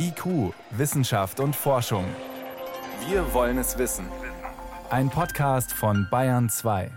IQ, 0.00 0.54
Wissenschaft 0.70 1.40
und 1.40 1.56
Forschung. 1.56 2.04
Wir 3.08 3.34
wollen 3.34 3.58
es 3.58 3.78
wissen. 3.78 4.06
Ein 4.90 5.10
Podcast 5.10 5.72
von 5.72 6.06
Bayern 6.08 6.48
2. 6.48 6.90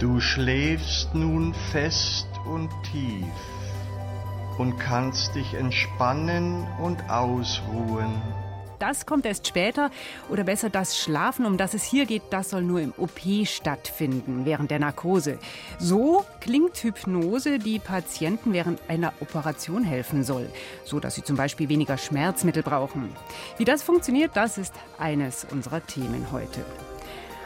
Du 0.00 0.20
schläfst 0.20 1.14
nun 1.14 1.54
fest 1.70 2.26
und 2.44 2.70
tief 2.90 3.24
und 4.58 4.78
kannst 4.78 5.34
dich 5.36 5.54
entspannen 5.54 6.66
und 6.80 7.08
ausruhen. 7.08 8.20
Das 8.80 9.04
kommt 9.04 9.26
erst 9.26 9.46
später 9.46 9.90
oder 10.30 10.42
besser 10.42 10.70
das 10.70 10.98
Schlafen, 10.98 11.44
um 11.44 11.58
das 11.58 11.74
es 11.74 11.84
hier 11.84 12.06
geht, 12.06 12.22
das 12.30 12.48
soll 12.48 12.62
nur 12.62 12.80
im 12.80 12.94
OP 12.96 13.20
stattfinden, 13.44 14.46
während 14.46 14.70
der 14.70 14.78
Narkose. 14.78 15.38
So 15.78 16.24
klingt 16.40 16.78
Hypnose, 16.78 17.58
die 17.58 17.78
Patienten 17.78 18.54
während 18.54 18.80
einer 18.88 19.12
Operation 19.20 19.84
helfen 19.84 20.24
soll, 20.24 20.48
so 20.84 20.98
dass 20.98 21.14
sie 21.14 21.22
zum 21.22 21.36
Beispiel 21.36 21.68
weniger 21.68 21.98
Schmerzmittel 21.98 22.62
brauchen. 22.62 23.14
Wie 23.58 23.66
das 23.66 23.82
funktioniert, 23.82 24.30
das 24.34 24.56
ist 24.56 24.72
eines 24.98 25.46
unserer 25.50 25.86
Themen 25.86 26.32
heute. 26.32 26.64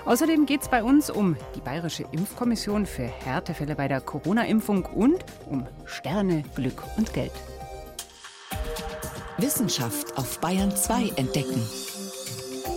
Außerdem 0.04 0.46
geht 0.46 0.62
es 0.62 0.68
bei 0.68 0.84
uns 0.84 1.10
um 1.10 1.36
die 1.56 1.60
Bayerische 1.60 2.04
Impfkommission 2.12 2.86
für 2.86 3.06
Härtefälle 3.06 3.74
bei 3.74 3.88
der 3.88 4.00
Corona-Impfung 4.00 4.84
und 4.84 5.24
um 5.46 5.66
Sterne, 5.84 6.44
Glück 6.54 6.84
und 6.96 7.12
Geld. 7.12 7.32
Wissenschaft 9.38 10.16
auf 10.16 10.40
Bayern 10.40 10.74
2 10.76 11.08
entdecken. 11.16 11.60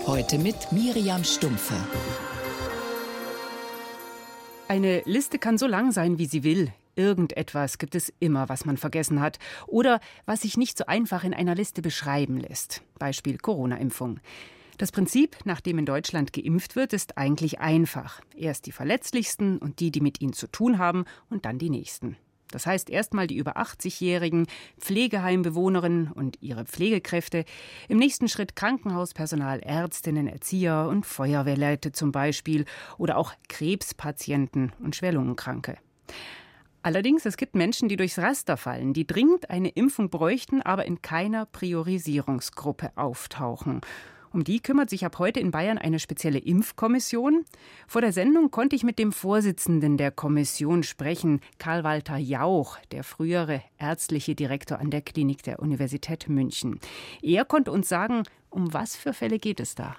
Heute 0.08 0.40
mit 0.40 0.72
Miriam 0.72 1.24
Stumpfe. 1.24 1.76
Eine 4.68 5.04
Liste 5.06 5.38
kann 5.38 5.60
so 5.60 5.68
lang 5.68 5.92
sein, 5.92 6.18
wie 6.18 6.26
sie 6.26 6.44
will. 6.44 6.74
Irgendetwas 6.96 7.78
gibt 7.78 7.94
es 7.94 8.12
immer, 8.20 8.50
was 8.50 8.66
man 8.66 8.78
vergessen 8.78 9.22
hat 9.22 9.38
oder 9.68 10.00
was 10.26 10.42
sich 10.42 10.58
nicht 10.58 10.80
so 10.80 10.88
einfach 10.88 11.24
in 11.24 11.36
einer 11.36 11.54
Liste 11.54 11.84
beschreiben 11.84 12.38
lässt. 12.38 12.82
Beispiel 12.98 13.38
Corona-Impfung. 13.38 14.20
Das 14.80 14.92
Prinzip, 14.92 15.38
nach 15.46 15.62
dem 15.62 15.78
in 15.78 15.86
Deutschland 15.86 16.34
geimpft 16.34 16.76
wird, 16.76 16.92
ist 16.92 17.20
eigentlich 17.20 17.60
einfach. 17.60 18.20
Erst 18.36 18.66
die 18.66 18.72
Verletzlichsten 18.72 19.60
und 19.60 19.80
die, 19.80 19.92
die 19.92 20.02
mit 20.02 20.22
ihnen 20.22 20.34
zu 20.34 20.48
tun 20.48 20.80
haben, 20.80 21.06
und 21.30 21.46
dann 21.46 21.60
die 21.60 21.70
Nächsten. 21.70 22.18
Das 22.52 22.66
heißt 22.66 22.90
erstmal 22.90 23.28
die 23.28 23.38
über 23.38 23.58
80-jährigen 23.58 24.48
Pflegeheimbewohnerinnen 24.80 26.12
und 26.12 26.42
ihre 26.42 26.66
Pflegekräfte, 26.66 27.46
im 27.88 27.98
nächsten 27.98 28.28
Schritt 28.30 28.56
Krankenhauspersonal, 28.56 29.60
Ärztinnen, 29.60 30.28
Erzieher 30.28 30.88
und 30.90 31.06
Feuerwehrleute 31.06 31.92
zum 31.92 32.12
Beispiel 32.12 32.66
oder 32.98 33.18
auch 33.18 33.34
Krebspatienten 33.50 34.72
und 34.80 34.96
Schwerlungenkranke. 34.96 35.78
Allerdings, 36.84 37.26
es 37.26 37.36
gibt 37.36 37.56
Menschen, 37.56 37.90
die 37.90 37.98
durchs 37.98 38.18
Raster 38.18 38.56
fallen, 38.56 38.94
die 38.94 39.06
dringend 39.06 39.50
eine 39.50 39.68
Impfung 39.70 40.10
bräuchten, 40.10 40.62
aber 40.62 40.86
in 40.86 41.02
keiner 41.02 41.46
Priorisierungsgruppe 41.46 42.92
auftauchen. 42.96 43.82
Um 44.38 44.44
die 44.44 44.60
kümmert 44.60 44.92
sich 44.92 45.04
ab 45.04 45.18
heute 45.18 45.40
in 45.40 45.50
Bayern 45.50 45.80
eine 45.80 45.98
spezielle 45.98 46.38
Impfkommission. 46.38 47.44
Vor 47.88 48.02
der 48.02 48.14
Sendung 48.14 48.52
konnte 48.52 48.76
ich 48.76 48.84
mit 48.84 49.00
dem 49.00 49.12
Vorsitzenden 49.12 49.98
der 49.98 50.12
Kommission 50.12 50.84
sprechen, 50.84 51.42
Karl-Walter 51.58 52.18
Jauch, 52.18 52.78
der 52.92 53.04
frühere 53.04 53.64
ärztliche 53.80 54.36
Direktor 54.36 54.78
an 54.78 54.92
der 54.92 55.02
Klinik 55.02 55.42
der 55.42 55.58
Universität 55.58 56.30
München. 56.30 56.80
Er 57.24 57.46
konnte 57.46 57.72
uns 57.72 57.90
sagen, 57.90 58.26
um 58.52 58.76
was 58.76 58.96
für 58.96 59.12
Fälle 59.12 59.40
geht 59.40 59.60
es 59.60 59.74
da? 59.74 59.96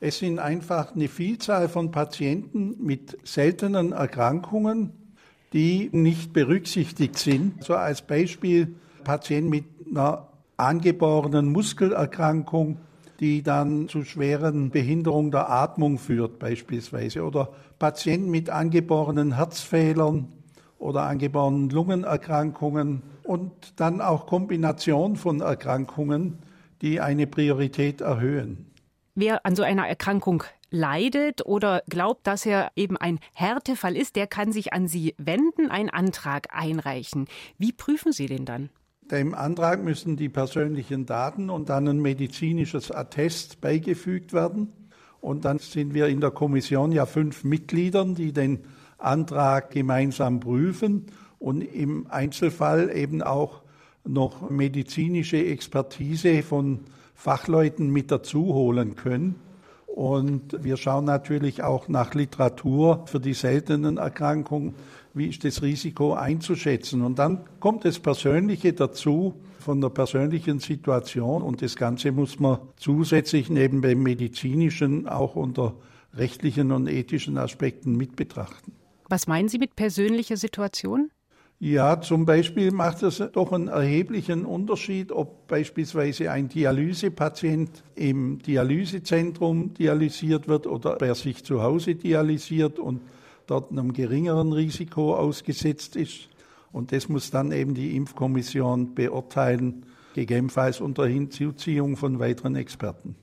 Es 0.00 0.18
sind 0.18 0.38
einfach 0.38 0.94
eine 0.94 1.08
Vielzahl 1.08 1.70
von 1.70 1.90
Patienten 1.92 2.76
mit 2.78 3.26
seltenen 3.26 3.92
Erkrankungen, 3.92 4.92
die 5.54 5.88
nicht 5.92 6.34
berücksichtigt 6.34 7.16
sind. 7.16 7.64
So 7.64 7.74
als 7.74 8.02
Beispiel 8.02 8.74
Patienten 9.02 9.48
mit 9.48 9.64
einer 9.88 10.28
angeborenen 10.58 11.50
Muskelerkrankung 11.50 12.76
die 13.22 13.44
dann 13.44 13.86
zu 13.88 14.02
schweren 14.04 14.70
Behinderungen 14.70 15.30
der 15.30 15.48
Atmung 15.48 15.98
führt 15.98 16.40
beispielsweise. 16.40 17.22
Oder 17.22 17.50
Patienten 17.78 18.32
mit 18.32 18.50
angeborenen 18.50 19.36
Herzfehlern 19.36 20.26
oder 20.80 21.02
angeborenen 21.02 21.70
Lungenerkrankungen 21.70 23.02
und 23.22 23.74
dann 23.76 24.00
auch 24.00 24.26
Kombination 24.26 25.14
von 25.14 25.40
Erkrankungen, 25.40 26.38
die 26.82 27.00
eine 27.00 27.28
Priorität 27.28 28.00
erhöhen. 28.00 28.66
Wer 29.14 29.46
an 29.46 29.54
so 29.54 29.62
einer 29.62 29.86
Erkrankung 29.86 30.42
leidet 30.70 31.46
oder 31.46 31.84
glaubt, 31.88 32.26
dass 32.26 32.44
er 32.44 32.72
eben 32.74 32.96
ein 32.96 33.20
Härtefall 33.34 33.96
ist, 33.96 34.16
der 34.16 34.26
kann 34.26 34.50
sich 34.50 34.72
an 34.72 34.88
Sie 34.88 35.14
wenden, 35.16 35.70
einen 35.70 35.90
Antrag 35.90 36.48
einreichen. 36.50 37.28
Wie 37.56 37.72
prüfen 37.72 38.10
Sie 38.10 38.26
den 38.26 38.46
dann? 38.46 38.70
Dem 39.12 39.34
Antrag 39.34 39.84
müssen 39.84 40.16
die 40.16 40.30
persönlichen 40.30 41.04
Daten 41.04 41.50
und 41.50 41.68
dann 41.68 41.86
ein 41.86 42.00
medizinisches 42.00 42.90
Attest 42.90 43.60
beigefügt 43.60 44.32
werden. 44.32 44.72
Und 45.20 45.44
dann 45.44 45.58
sind 45.58 45.92
wir 45.92 46.06
in 46.06 46.22
der 46.22 46.30
Kommission 46.30 46.92
ja 46.92 47.04
fünf 47.04 47.44
Mitgliedern, 47.44 48.14
die 48.14 48.32
den 48.32 48.60
Antrag 48.96 49.70
gemeinsam 49.70 50.40
prüfen 50.40 51.08
und 51.38 51.60
im 51.60 52.06
Einzelfall 52.08 52.90
eben 52.96 53.20
auch 53.20 53.60
noch 54.02 54.48
medizinische 54.48 55.44
Expertise 55.44 56.42
von 56.42 56.80
Fachleuten 57.14 57.90
mit 57.90 58.10
dazu 58.10 58.54
holen 58.54 58.96
können. 58.96 59.34
Und 59.86 60.64
wir 60.64 60.78
schauen 60.78 61.04
natürlich 61.04 61.62
auch 61.62 61.86
nach 61.88 62.14
Literatur 62.14 63.04
für 63.04 63.20
die 63.20 63.34
seltenen 63.34 63.98
Erkrankungen 63.98 64.74
wie 65.14 65.28
ist 65.28 65.44
das 65.44 65.62
Risiko 65.62 66.14
einzuschätzen. 66.14 67.02
Und 67.02 67.18
dann 67.18 67.40
kommt 67.60 67.84
das 67.84 67.98
Persönliche 67.98 68.72
dazu 68.72 69.34
von 69.58 69.80
der 69.80 69.90
persönlichen 69.90 70.58
Situation 70.58 71.42
und 71.42 71.62
das 71.62 71.76
Ganze 71.76 72.12
muss 72.12 72.40
man 72.40 72.58
zusätzlich 72.76 73.48
neben 73.48 73.80
dem 73.82 74.02
medizinischen 74.02 75.06
auch 75.06 75.36
unter 75.36 75.74
rechtlichen 76.14 76.72
und 76.72 76.88
ethischen 76.88 77.38
Aspekten 77.38 77.96
mit 77.96 78.16
betrachten. 78.16 78.72
Was 79.08 79.26
meinen 79.26 79.48
Sie 79.48 79.58
mit 79.58 79.76
persönlicher 79.76 80.36
Situation? 80.36 81.10
Ja, 81.64 82.00
zum 82.00 82.26
Beispiel 82.26 82.72
macht 82.72 83.04
es 83.04 83.22
doch 83.32 83.52
einen 83.52 83.68
erheblichen 83.68 84.44
Unterschied, 84.44 85.12
ob 85.12 85.46
beispielsweise 85.46 86.32
ein 86.32 86.48
Dialysepatient 86.48 87.84
im 87.94 88.40
Dialysezentrum 88.40 89.72
dialysiert 89.74 90.48
wird 90.48 90.66
oder 90.66 90.94
ob 90.94 91.02
er 91.02 91.14
sich 91.14 91.44
zu 91.44 91.62
Hause 91.62 91.94
dialysiert 91.94 92.80
und 92.80 93.00
dort 93.52 93.70
einem 93.70 93.92
geringeren 93.92 94.52
Risiko 94.52 95.14
ausgesetzt 95.14 95.94
ist. 95.94 96.28
Und 96.72 96.90
das 96.92 97.10
muss 97.10 97.30
dann 97.30 97.52
eben 97.52 97.74
die 97.74 97.96
Impfkommission 97.96 98.94
beurteilen, 98.94 99.84
gegebenenfalls 100.14 100.80
unter 100.80 101.06
Hinzuziehung 101.06 101.98
von 101.98 102.18
weiteren 102.18 102.56
Experten. 102.56 103.14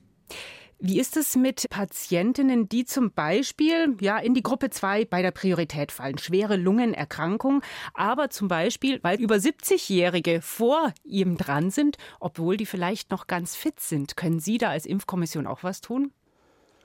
Wie 0.82 0.98
ist 0.98 1.16
es 1.16 1.36
mit 1.36 1.68
Patientinnen, 1.68 2.68
die 2.68 2.84
zum 2.84 3.10
Beispiel 3.10 3.96
ja 4.00 4.18
in 4.18 4.32
die 4.32 4.42
Gruppe 4.42 4.70
2 4.70 5.04
bei 5.04 5.20
der 5.20 5.32
Priorität 5.32 5.92
fallen, 5.92 6.16
schwere 6.16 6.56
Lungenerkrankung, 6.56 7.62
aber 7.92 8.30
zum 8.30 8.48
Beispiel, 8.48 8.98
weil 9.02 9.20
über 9.20 9.34
70-Jährige 9.34 10.40
vor 10.40 10.94
ihm 11.04 11.36
dran 11.36 11.70
sind, 11.70 11.98
obwohl 12.18 12.56
die 12.56 12.66
vielleicht 12.66 13.10
noch 13.10 13.26
ganz 13.26 13.56
fit 13.56 13.78
sind, 13.80 14.16
können 14.16 14.40
Sie 14.40 14.56
da 14.56 14.70
als 14.70 14.86
Impfkommission 14.86 15.46
auch 15.46 15.64
was 15.64 15.82
tun? 15.82 16.12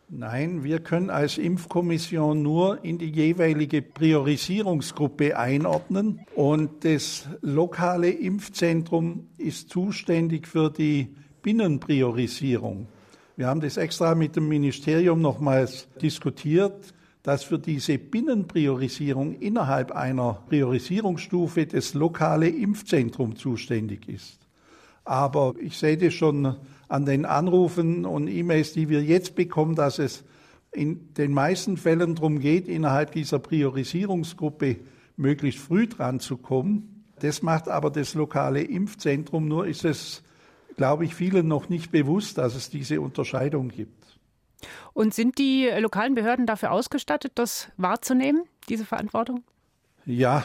Nein, 0.07 0.63
wir 0.63 0.81
können 0.81 1.09
als 1.09 1.39
Impfkommission 1.39 2.43
nur 2.43 2.83
in 2.85 2.99
die 2.99 3.09
jeweilige 3.09 3.81
Priorisierungsgruppe 3.81 5.35
einordnen 5.35 6.19
und 6.35 6.85
das 6.85 7.27
lokale 7.41 8.11
Impfzentrum 8.11 9.29
ist 9.39 9.71
zuständig 9.71 10.47
für 10.47 10.69
die 10.69 11.15
Binnenpriorisierung. 11.41 12.87
Wir 13.35 13.47
haben 13.47 13.61
das 13.61 13.77
extra 13.77 14.13
mit 14.13 14.35
dem 14.35 14.47
Ministerium 14.47 15.21
nochmals 15.21 15.87
diskutiert, 15.99 16.93
dass 17.23 17.43
für 17.43 17.57
diese 17.57 17.97
Binnenpriorisierung 17.97 19.33
innerhalb 19.33 19.91
einer 19.91 20.43
Priorisierungsstufe 20.47 21.65
das 21.65 21.95
lokale 21.95 22.47
Impfzentrum 22.47 23.35
zuständig 23.35 24.07
ist. 24.07 24.37
Aber 25.03 25.55
ich 25.59 25.75
sehe 25.77 25.97
das 25.97 26.13
schon 26.13 26.57
an 26.87 27.05
den 27.05 27.25
Anrufen 27.25 28.05
und 28.05 28.27
E-Mails, 28.27 28.73
die 28.73 28.89
wir 28.89 29.01
jetzt 29.03 29.35
bekommen, 29.35 29.75
dass 29.75 29.99
es 29.99 30.23
in 30.71 31.13
den 31.13 31.31
meisten 31.31 31.77
Fällen 31.77 32.15
darum 32.15 32.39
geht, 32.39 32.67
innerhalb 32.67 33.11
dieser 33.13 33.39
Priorisierungsgruppe 33.39 34.77
möglichst 35.17 35.59
früh 35.59 35.87
dran 35.87 36.19
zu 36.19 36.37
kommen. 36.37 37.05
Das 37.19 37.41
macht 37.41 37.69
aber 37.69 37.89
das 37.89 38.13
lokale 38.13 38.61
Impfzentrum. 38.61 39.47
Nur 39.47 39.67
ist 39.67 39.85
es, 39.85 40.21
glaube 40.75 41.05
ich, 41.05 41.15
vielen 41.15 41.47
noch 41.47 41.69
nicht 41.69 41.91
bewusst, 41.91 42.37
dass 42.37 42.55
es 42.55 42.69
diese 42.69 42.99
Unterscheidung 42.99 43.69
gibt. 43.69 44.19
Und 44.93 45.13
sind 45.13 45.37
die 45.37 45.69
lokalen 45.79 46.15
Behörden 46.15 46.45
dafür 46.45 46.71
ausgestattet, 46.71 47.33
das 47.35 47.69
wahrzunehmen, 47.77 48.43
diese 48.69 48.85
Verantwortung? 48.85 49.43
Ja, 50.05 50.43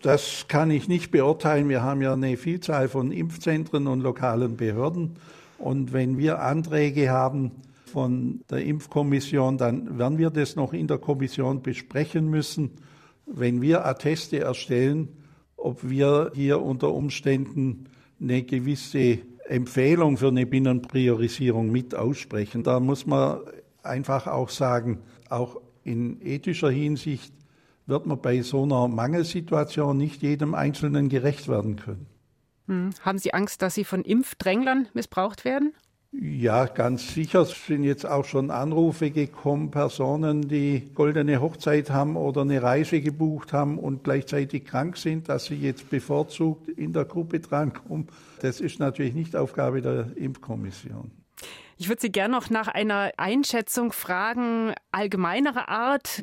das 0.00 0.46
kann 0.48 0.70
ich 0.70 0.88
nicht 0.88 1.10
beurteilen. 1.10 1.68
Wir 1.68 1.82
haben 1.82 2.00
ja 2.02 2.14
eine 2.14 2.36
Vielzahl 2.36 2.88
von 2.88 3.12
Impfzentren 3.12 3.86
und 3.86 4.00
lokalen 4.00 4.56
Behörden. 4.56 5.16
Und 5.62 5.92
wenn 5.92 6.18
wir 6.18 6.40
Anträge 6.42 7.10
haben 7.10 7.52
von 7.86 8.40
der 8.50 8.64
Impfkommission, 8.64 9.58
dann 9.58 9.96
werden 9.96 10.18
wir 10.18 10.30
das 10.30 10.56
noch 10.56 10.72
in 10.72 10.88
der 10.88 10.98
Kommission 10.98 11.62
besprechen 11.62 12.28
müssen. 12.28 12.72
Wenn 13.26 13.62
wir 13.62 13.86
Atteste 13.86 14.40
erstellen, 14.40 15.08
ob 15.56 15.88
wir 15.88 16.32
hier 16.34 16.60
unter 16.60 16.92
Umständen 16.92 17.84
eine 18.20 18.42
gewisse 18.42 19.20
Empfehlung 19.46 20.16
für 20.16 20.28
eine 20.28 20.46
Binnenpriorisierung 20.46 21.70
mit 21.70 21.94
aussprechen. 21.94 22.64
Da 22.64 22.80
muss 22.80 23.06
man 23.06 23.38
einfach 23.84 24.26
auch 24.26 24.48
sagen, 24.48 24.98
auch 25.30 25.60
in 25.84 26.20
ethischer 26.22 26.70
Hinsicht 26.70 27.32
wird 27.86 28.06
man 28.06 28.20
bei 28.20 28.42
so 28.42 28.64
einer 28.64 28.88
Mangelsituation 28.88 29.96
nicht 29.96 30.22
jedem 30.22 30.54
Einzelnen 30.54 31.08
gerecht 31.08 31.46
werden 31.46 31.76
können. 31.76 32.11
Hm. 32.66 32.90
Haben 33.02 33.18
Sie 33.18 33.34
Angst, 33.34 33.62
dass 33.62 33.74
Sie 33.74 33.84
von 33.84 34.02
Impfdränglern 34.02 34.88
missbraucht 34.94 35.44
werden? 35.44 35.74
Ja, 36.14 36.66
ganz 36.66 37.14
sicher 37.14 37.40
Es 37.40 37.66
sind 37.66 37.84
jetzt 37.84 38.04
auch 38.04 38.26
schon 38.26 38.50
Anrufe 38.50 39.10
gekommen, 39.10 39.70
Personen, 39.70 40.46
die 40.46 40.90
goldene 40.94 41.40
Hochzeit 41.40 41.88
haben 41.88 42.16
oder 42.16 42.42
eine 42.42 42.62
Reise 42.62 43.00
gebucht 43.00 43.54
haben 43.54 43.78
und 43.78 44.04
gleichzeitig 44.04 44.66
krank 44.66 44.98
sind, 44.98 45.30
dass 45.30 45.46
sie 45.46 45.54
jetzt 45.54 45.88
bevorzugt 45.88 46.68
in 46.68 46.92
der 46.92 47.06
Gruppe 47.06 47.40
drankommen. 47.40 48.08
Das 48.42 48.60
ist 48.60 48.78
natürlich 48.78 49.14
nicht 49.14 49.34
Aufgabe 49.34 49.80
der 49.80 50.14
Impfkommission. 50.16 51.10
Ich 51.78 51.88
würde 51.88 52.02
Sie 52.02 52.12
gerne 52.12 52.34
noch 52.34 52.50
nach 52.50 52.68
einer 52.68 53.10
Einschätzung 53.16 53.92
fragen, 53.92 54.74
allgemeinerer 54.92 55.70
Art. 55.70 56.22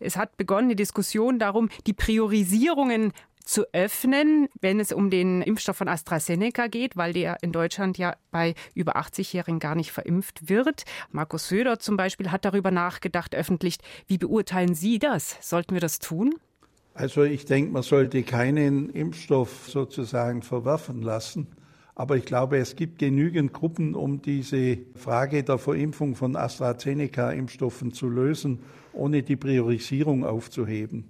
Es 0.00 0.18
hat 0.18 0.36
begonnen 0.36 0.68
die 0.68 0.76
Diskussion 0.76 1.38
darum, 1.38 1.70
die 1.86 1.94
Priorisierungen 1.94 3.12
zu 3.44 3.64
öffnen, 3.72 4.48
wenn 4.60 4.80
es 4.80 4.90
um 4.92 5.10
den 5.10 5.42
Impfstoff 5.42 5.76
von 5.76 5.88
AstraZeneca 5.88 6.66
geht, 6.66 6.96
weil 6.96 7.12
der 7.12 7.42
in 7.42 7.52
Deutschland 7.52 7.98
ja 7.98 8.16
bei 8.30 8.54
über 8.74 8.96
80-Jährigen 8.96 9.60
gar 9.60 9.74
nicht 9.74 9.92
verimpft 9.92 10.48
wird. 10.48 10.84
Markus 11.10 11.48
Söder 11.48 11.78
zum 11.78 11.96
Beispiel 11.96 12.30
hat 12.30 12.44
darüber 12.44 12.70
nachgedacht 12.70 13.34
öffentlich. 13.34 13.76
Wie 14.06 14.18
beurteilen 14.18 14.74
Sie 14.74 14.98
das? 14.98 15.36
Sollten 15.40 15.74
wir 15.74 15.80
das 15.80 15.98
tun? 15.98 16.34
Also 16.94 17.24
ich 17.24 17.44
denke, 17.44 17.72
man 17.72 17.82
sollte 17.82 18.22
keinen 18.22 18.88
Impfstoff 18.90 19.68
sozusagen 19.68 20.42
verwerfen 20.42 21.02
lassen. 21.02 21.48
Aber 21.96 22.16
ich 22.16 22.24
glaube, 22.24 22.58
es 22.58 22.74
gibt 22.74 22.98
genügend 22.98 23.52
Gruppen, 23.52 23.94
um 23.94 24.20
diese 24.20 24.78
Frage 24.96 25.44
der 25.44 25.58
Verimpfung 25.58 26.16
von 26.16 26.34
AstraZeneca-Impfstoffen 26.36 27.92
zu 27.92 28.08
lösen, 28.08 28.60
ohne 28.92 29.22
die 29.22 29.36
Priorisierung 29.36 30.24
aufzuheben. 30.24 31.04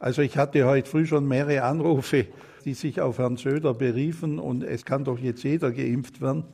Also 0.00 0.22
ich 0.22 0.38
hatte 0.38 0.64
heute 0.64 0.88
früh 0.88 1.04
schon 1.04 1.28
mehrere 1.28 1.62
Anrufe, 1.62 2.26
die 2.64 2.72
sich 2.72 3.02
auf 3.02 3.18
Herrn 3.18 3.36
Söder 3.36 3.74
beriefen 3.74 4.38
und 4.38 4.64
es 4.64 4.86
kann 4.86 5.04
doch 5.04 5.18
jetzt 5.18 5.42
jeder 5.42 5.70
geimpft 5.72 6.22
werden. 6.22 6.44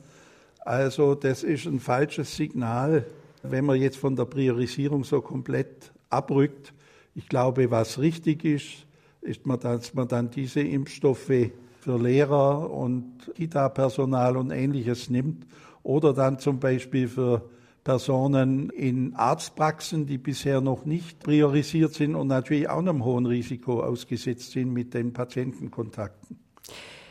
Also 0.65 1.15
das 1.15 1.43
ist 1.43 1.65
ein 1.65 1.79
falsches 1.79 2.35
Signal, 2.35 3.05
wenn 3.43 3.63
man 3.63 3.79
jetzt 3.81 3.95
von 3.95 4.17
der 4.17 4.25
Priorisierung 4.25 5.05
so 5.05 5.21
komplett 5.21 5.93
abrückt. 6.09 6.73
Ich 7.15 7.29
glaube, 7.29 7.71
was 7.71 7.99
richtig 7.99 8.43
ist, 8.43 8.85
ist, 9.21 9.39
dass 9.45 9.93
man 9.93 10.09
dann 10.09 10.29
diese 10.29 10.59
Impfstoffe 10.59 11.31
für 11.79 11.97
Lehrer 11.97 12.69
und 12.69 13.31
Kita-Personal 13.33 14.35
und 14.35 14.51
ähnliches 14.51 15.09
nimmt 15.09 15.47
oder 15.83 16.11
dann 16.11 16.37
zum 16.37 16.59
Beispiel 16.59 17.07
für 17.07 17.43
Personen 17.87 18.69
in 18.71 19.15
Arztpraxen, 19.15 20.05
die 20.07 20.17
bisher 20.17 20.59
noch 20.59 20.83
nicht 20.83 21.19
priorisiert 21.19 21.93
sind 21.93 22.15
und 22.15 22.27
natürlich 22.27 22.67
auch 22.67 22.79
einem 22.79 23.05
hohen 23.05 23.25
Risiko 23.25 23.81
ausgesetzt 23.81 24.51
sind 24.51 24.73
mit 24.73 24.93
den 24.93 25.13
Patientenkontakten. 25.13 26.37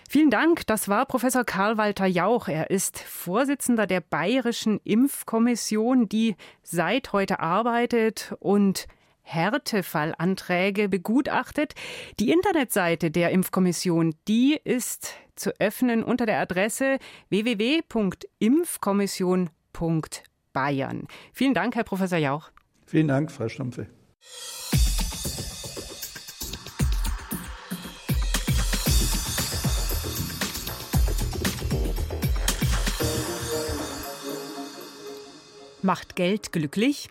Vielen 0.06 0.28
Dank. 0.28 0.66
Das 0.66 0.90
war 0.90 1.06
Professor 1.06 1.44
Karl-Walter 1.44 2.04
Jauch. 2.04 2.48
Er 2.48 2.68
ist 2.68 2.98
Vorsitzender 2.98 3.86
der 3.86 4.02
Bayerischen 4.02 4.78
Impfkommission, 4.84 6.10
die 6.10 6.36
seit 6.62 7.14
heute 7.14 7.40
arbeitet 7.40 8.34
und 8.38 8.86
Härtefallanträge 9.22 10.90
begutachtet. 10.90 11.72
Die 12.20 12.30
Internetseite 12.30 13.10
der 13.10 13.30
Impfkommission, 13.30 14.14
die 14.28 14.60
ist 14.62 15.14
zu 15.36 15.58
öffnen 15.58 16.04
unter 16.04 16.26
der 16.26 16.38
Adresse 16.38 16.98
www.impfkommission.de. 17.30 20.25
Bayern. 20.56 21.06
Vielen 21.34 21.52
Dank, 21.52 21.76
Herr 21.76 21.84
Professor 21.84 22.16
Jauch. 22.16 22.50
Vielen 22.86 23.08
Dank, 23.08 23.30
Frau 23.30 23.46
Stumpfe. 23.46 23.88
Macht 35.82 36.16
Geld 36.16 36.52
glücklich? 36.52 37.10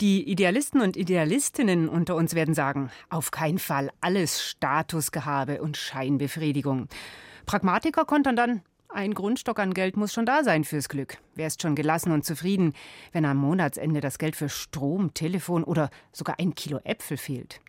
Die 0.00 0.28
Idealisten 0.28 0.80
und 0.80 0.96
Idealistinnen 0.96 1.88
unter 1.88 2.16
uns 2.16 2.34
werden 2.34 2.54
sagen, 2.54 2.90
auf 3.10 3.30
keinen 3.30 3.60
Fall 3.60 3.92
alles 4.00 4.42
Statusgehabe 4.42 5.62
und 5.62 5.76
Scheinbefriedigung. 5.76 6.88
Pragmatiker 7.46 8.04
kontern 8.04 8.34
dann, 8.34 8.62
ein 8.94 9.14
Grundstock 9.14 9.58
an 9.58 9.74
Geld 9.74 9.96
muss 9.96 10.12
schon 10.12 10.26
da 10.26 10.44
sein 10.44 10.64
fürs 10.64 10.88
Glück. 10.88 11.18
Wer 11.34 11.46
ist 11.46 11.62
schon 11.62 11.74
gelassen 11.74 12.12
und 12.12 12.24
zufrieden, 12.24 12.74
wenn 13.12 13.24
am 13.24 13.38
Monatsende 13.38 14.00
das 14.00 14.18
Geld 14.18 14.36
für 14.36 14.48
Strom, 14.48 15.14
Telefon 15.14 15.64
oder 15.64 15.90
sogar 16.12 16.38
ein 16.38 16.54
Kilo 16.54 16.78
Äpfel 16.84 17.16
fehlt? 17.16 17.60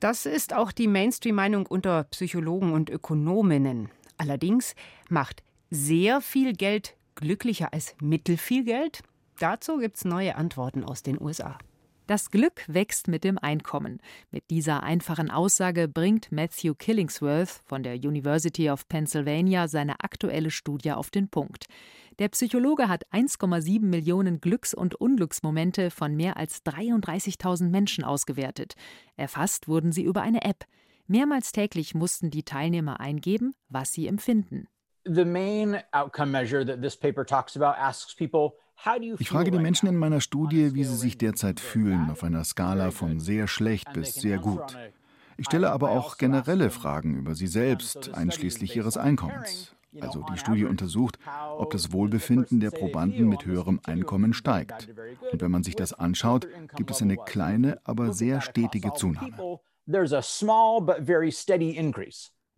Das 0.00 0.26
ist 0.26 0.54
auch 0.54 0.72
die 0.72 0.88
Mainstream-Meinung 0.88 1.66
unter 1.66 2.04
Psychologen 2.04 2.72
und 2.72 2.90
Ökonominnen. 2.90 3.90
Allerdings 4.18 4.74
macht 5.08 5.42
sehr 5.70 6.20
viel 6.20 6.52
Geld 6.52 6.96
glücklicher 7.14 7.72
als 7.72 7.94
mittelfiel 8.00 8.64
Geld? 8.64 9.02
Dazu 9.38 9.78
gibt 9.78 9.96
es 9.96 10.04
neue 10.04 10.36
Antworten 10.36 10.84
aus 10.84 11.02
den 11.02 11.20
USA. 11.20 11.58
Das 12.06 12.30
Glück 12.30 12.64
wächst 12.66 13.08
mit 13.08 13.24
dem 13.24 13.38
Einkommen. 13.38 13.98
Mit 14.30 14.50
dieser 14.50 14.82
einfachen 14.82 15.30
Aussage 15.30 15.88
bringt 15.88 16.30
Matthew 16.30 16.74
Killingsworth 16.74 17.62
von 17.64 17.82
der 17.82 17.94
University 17.94 18.68
of 18.68 18.86
Pennsylvania 18.88 19.68
seine 19.68 20.00
aktuelle 20.00 20.50
Studie 20.50 20.92
auf 20.92 21.10
den 21.10 21.28
Punkt. 21.28 21.64
Der 22.18 22.28
Psychologe 22.28 22.88
hat 22.88 23.06
1,7 23.10 23.80
Millionen 23.86 24.42
Glücks- 24.42 24.74
und 24.74 24.94
Unglücksmomente 24.94 25.90
von 25.90 26.14
mehr 26.14 26.36
als 26.36 26.62
33.000 26.66 27.70
Menschen 27.70 28.04
ausgewertet. 28.04 28.74
Erfasst 29.16 29.66
wurden 29.66 29.90
sie 29.90 30.04
über 30.04 30.20
eine 30.20 30.42
App. 30.42 30.66
Mehrmals 31.06 31.52
täglich 31.52 31.94
mussten 31.94 32.30
die 32.30 32.44
Teilnehmer 32.44 33.00
eingeben, 33.00 33.54
was 33.70 33.92
sie 33.92 34.06
empfinden. 34.06 34.68
The 35.06 35.24
main 35.24 35.78
outcome 35.92 36.30
measure 36.30 36.66
that 36.66 36.82
this 36.82 36.96
paper 36.96 37.24
talks 37.24 37.56
about 37.56 37.78
asks 37.78 38.14
people 38.14 38.58
ich 39.18 39.28
frage 39.28 39.50
die 39.50 39.58
Menschen 39.58 39.88
in 39.88 39.96
meiner 39.96 40.20
Studie, 40.20 40.74
wie 40.74 40.84
sie 40.84 40.96
sich 40.96 41.16
derzeit 41.16 41.60
fühlen, 41.60 42.10
auf 42.10 42.22
einer 42.22 42.44
Skala 42.44 42.90
von 42.90 43.20
sehr 43.20 43.46
schlecht 43.46 43.92
bis 43.92 44.14
sehr 44.14 44.38
gut. 44.38 44.76
Ich 45.36 45.46
stelle 45.46 45.70
aber 45.70 45.90
auch 45.90 46.16
generelle 46.16 46.70
Fragen 46.70 47.16
über 47.16 47.34
sie 47.34 47.46
selbst, 47.46 48.14
einschließlich 48.14 48.76
ihres 48.76 48.96
Einkommens. 48.96 49.74
Also 50.00 50.24
die 50.32 50.38
Studie 50.38 50.64
untersucht, 50.64 51.18
ob 51.56 51.70
das 51.70 51.92
Wohlbefinden 51.92 52.60
der 52.60 52.70
Probanden 52.70 53.28
mit 53.28 53.44
höherem 53.46 53.80
Einkommen 53.84 54.32
steigt. 54.32 54.88
Und 55.30 55.40
wenn 55.40 55.50
man 55.50 55.62
sich 55.62 55.76
das 55.76 55.92
anschaut, 55.92 56.48
gibt 56.76 56.90
es 56.90 57.00
eine 57.00 57.16
kleine, 57.16 57.78
aber 57.84 58.12
sehr 58.12 58.40
stetige 58.40 58.92
Zunahme. 58.94 59.60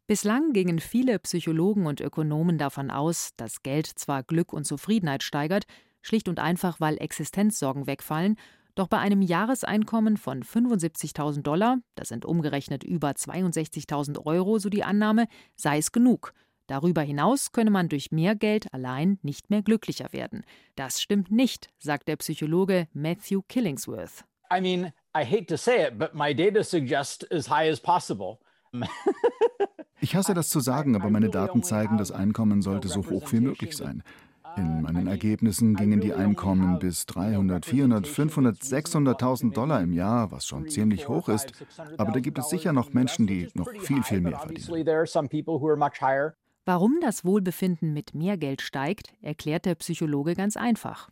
Bislang 0.08 0.52
gingen 0.52 0.78
viele 0.78 1.18
Psychologen 1.18 1.86
und 1.86 2.00
Ökonomen 2.00 2.58
davon 2.58 2.90
aus, 2.92 3.30
dass 3.36 3.62
Geld 3.62 3.86
zwar 3.86 4.22
Glück 4.22 4.52
und 4.52 4.64
Zufriedenheit 4.64 5.24
steigert, 5.24 5.66
schlicht 6.06 6.28
und 6.28 6.38
einfach, 6.38 6.80
weil 6.80 6.98
Existenzsorgen 6.98 7.86
wegfallen. 7.86 8.36
Doch 8.74 8.88
bei 8.88 8.98
einem 8.98 9.22
Jahreseinkommen 9.22 10.16
von 10.16 10.42
75.000 10.42 11.42
Dollar, 11.42 11.78
das 11.94 12.08
sind 12.08 12.24
umgerechnet 12.24 12.84
über 12.84 13.10
62.000 13.10 14.24
Euro, 14.26 14.58
so 14.58 14.68
die 14.68 14.84
Annahme, 14.84 15.28
sei 15.54 15.78
es 15.78 15.92
genug. 15.92 16.32
Darüber 16.66 17.02
hinaus 17.02 17.52
könne 17.52 17.70
man 17.70 17.88
durch 17.88 18.10
mehr 18.10 18.34
Geld 18.34 18.72
allein 18.74 19.18
nicht 19.22 19.50
mehr 19.50 19.62
glücklicher 19.62 20.12
werden. 20.12 20.44
Das 20.74 21.00
stimmt 21.00 21.30
nicht, 21.30 21.70
sagt 21.78 22.08
der 22.08 22.16
Psychologe 22.16 22.88
Matthew 22.92 23.42
Killingsworth. 23.48 24.24
I 24.52 24.60
mean, 24.60 24.92
I 25.16 25.24
hate 25.24 25.46
to 25.46 25.56
say 25.56 25.86
it, 25.86 25.98
but 25.98 26.14
my 26.14 26.34
data 26.34 26.62
suggest 26.62 27.30
as 27.32 27.48
high 27.48 27.70
as 27.70 27.80
possible. 27.80 28.38
Ich 30.00 30.14
hasse 30.14 30.34
das 30.34 30.50
zu 30.50 30.60
sagen, 30.60 30.94
aber 30.94 31.08
meine 31.08 31.30
Daten 31.30 31.62
zeigen, 31.62 31.96
das 31.96 32.12
Einkommen 32.12 32.60
sollte 32.60 32.88
so 32.88 33.06
hoch 33.08 33.32
wie 33.32 33.40
möglich 33.40 33.76
sein. 33.76 34.02
In 34.56 34.82
meinen 34.82 35.06
Ergebnissen 35.06 35.74
gingen 35.74 36.00
die 36.00 36.14
Einkommen 36.14 36.78
bis 36.78 37.04
300, 37.06 37.66
400, 37.66 38.06
500, 38.06 38.56
600.000 38.56 39.52
Dollar 39.52 39.82
im 39.82 39.92
Jahr, 39.92 40.32
was 40.32 40.46
schon 40.46 40.68
ziemlich 40.68 41.08
hoch 41.08 41.28
ist. 41.28 41.52
Aber 41.98 42.12
da 42.12 42.20
gibt 42.20 42.38
es 42.38 42.48
sicher 42.48 42.72
noch 42.72 42.92
Menschen, 42.92 43.26
die 43.26 43.48
noch 43.54 43.70
viel, 43.80 44.02
viel 44.02 44.20
mehr 44.20 44.38
verdienen. 44.38 44.86
Warum 46.64 46.98
das 47.00 47.24
Wohlbefinden 47.24 47.92
mit 47.92 48.14
mehr 48.14 48.36
Geld 48.36 48.60
steigt, 48.60 49.12
erklärt 49.20 49.66
der 49.66 49.76
Psychologe 49.76 50.34
ganz 50.34 50.56
einfach. 50.56 51.10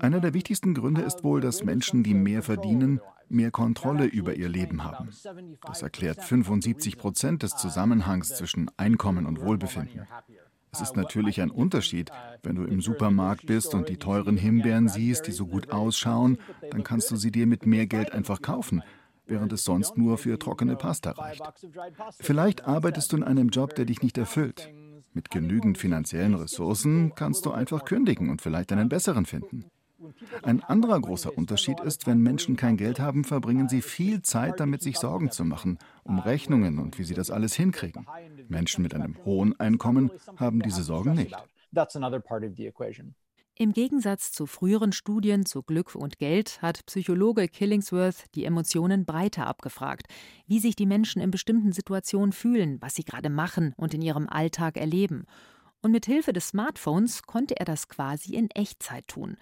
Einer 0.00 0.20
der 0.20 0.34
wichtigsten 0.34 0.74
Gründe 0.74 1.02
ist 1.02 1.22
wohl, 1.24 1.40
dass 1.40 1.62
Menschen, 1.62 2.02
die 2.02 2.14
mehr 2.14 2.42
verdienen, 2.42 3.00
mehr 3.30 3.50
Kontrolle 3.50 4.04
über 4.04 4.34
ihr 4.34 4.48
Leben 4.48 4.84
haben. 4.84 5.10
Das 5.66 5.82
erklärt 5.82 6.22
75 6.22 6.98
Prozent 6.98 7.42
des 7.42 7.56
Zusammenhangs 7.56 8.36
zwischen 8.36 8.70
Einkommen 8.76 9.26
und 9.26 9.40
Wohlbefinden. 9.40 10.06
Es 10.72 10.80
ist 10.80 10.96
natürlich 10.96 11.40
ein 11.40 11.50
Unterschied, 11.50 12.10
wenn 12.42 12.54
du 12.54 12.64
im 12.64 12.80
Supermarkt 12.80 13.46
bist 13.46 13.74
und 13.74 13.88
die 13.88 13.96
teuren 13.96 14.36
Himbeeren 14.36 14.88
siehst, 14.88 15.26
die 15.26 15.32
so 15.32 15.46
gut 15.46 15.72
ausschauen, 15.72 16.38
dann 16.70 16.84
kannst 16.84 17.10
du 17.10 17.16
sie 17.16 17.32
dir 17.32 17.46
mit 17.46 17.66
mehr 17.66 17.86
Geld 17.86 18.12
einfach 18.12 18.40
kaufen. 18.40 18.82
während 19.26 19.52
es 19.52 19.62
sonst 19.62 19.96
nur 19.96 20.18
für 20.18 20.40
trockene 20.40 20.74
Pasta 20.74 21.12
reicht. 21.12 21.40
Vielleicht 22.18 22.64
arbeitest 22.64 23.12
du 23.12 23.16
in 23.18 23.22
einem 23.22 23.50
Job, 23.50 23.76
der 23.76 23.84
dich 23.84 24.02
nicht 24.02 24.18
erfüllt. 24.18 24.72
Mit 25.12 25.30
genügend 25.30 25.78
finanziellen 25.78 26.34
Ressourcen 26.34 27.12
kannst 27.14 27.46
du 27.46 27.52
einfach 27.52 27.84
kündigen 27.84 28.28
und 28.28 28.42
vielleicht 28.42 28.72
einen 28.72 28.88
besseren 28.88 29.26
finden. 29.26 29.66
Ein 30.42 30.62
anderer 30.62 31.00
großer 31.00 31.36
Unterschied 31.36 31.80
ist, 31.80 32.06
wenn 32.06 32.18
Menschen 32.18 32.56
kein 32.56 32.76
Geld 32.76 33.00
haben, 33.00 33.24
verbringen 33.24 33.68
sie 33.68 33.82
viel 33.82 34.22
Zeit 34.22 34.60
damit, 34.60 34.82
sich 34.82 34.98
Sorgen 34.98 35.30
zu 35.30 35.44
machen, 35.44 35.78
um 36.04 36.18
Rechnungen 36.18 36.78
und 36.78 36.98
wie 36.98 37.04
sie 37.04 37.14
das 37.14 37.30
alles 37.30 37.54
hinkriegen. 37.54 38.06
Menschen 38.48 38.82
mit 38.82 38.94
einem 38.94 39.16
hohen 39.24 39.58
Einkommen 39.60 40.10
haben 40.36 40.60
diese 40.60 40.82
Sorgen 40.82 41.14
nicht. 41.14 41.36
Im 43.60 43.74
Gegensatz 43.74 44.32
zu 44.32 44.46
früheren 44.46 44.92
Studien 44.92 45.44
zu 45.44 45.62
Glück 45.62 45.94
und 45.94 46.18
Geld 46.18 46.62
hat 46.62 46.86
Psychologe 46.86 47.46
Killingsworth 47.46 48.24
die 48.34 48.46
Emotionen 48.46 49.04
breiter 49.04 49.46
abgefragt, 49.46 50.06
wie 50.46 50.60
sich 50.60 50.76
die 50.76 50.86
Menschen 50.86 51.20
in 51.20 51.30
bestimmten 51.30 51.72
Situationen 51.72 52.32
fühlen, 52.32 52.78
was 52.80 52.94
sie 52.94 53.04
gerade 53.04 53.28
machen 53.28 53.74
und 53.76 53.92
in 53.92 54.00
ihrem 54.00 54.30
Alltag 54.30 54.78
erleben. 54.78 55.26
Und 55.82 55.92
mit 55.92 56.06
Hilfe 56.06 56.32
des 56.32 56.48
Smartphones 56.48 57.24
konnte 57.24 57.58
er 57.58 57.66
das 57.66 57.88
quasi 57.88 58.34
in 58.34 58.50
Echtzeit 58.50 59.06
tun. 59.08 59.36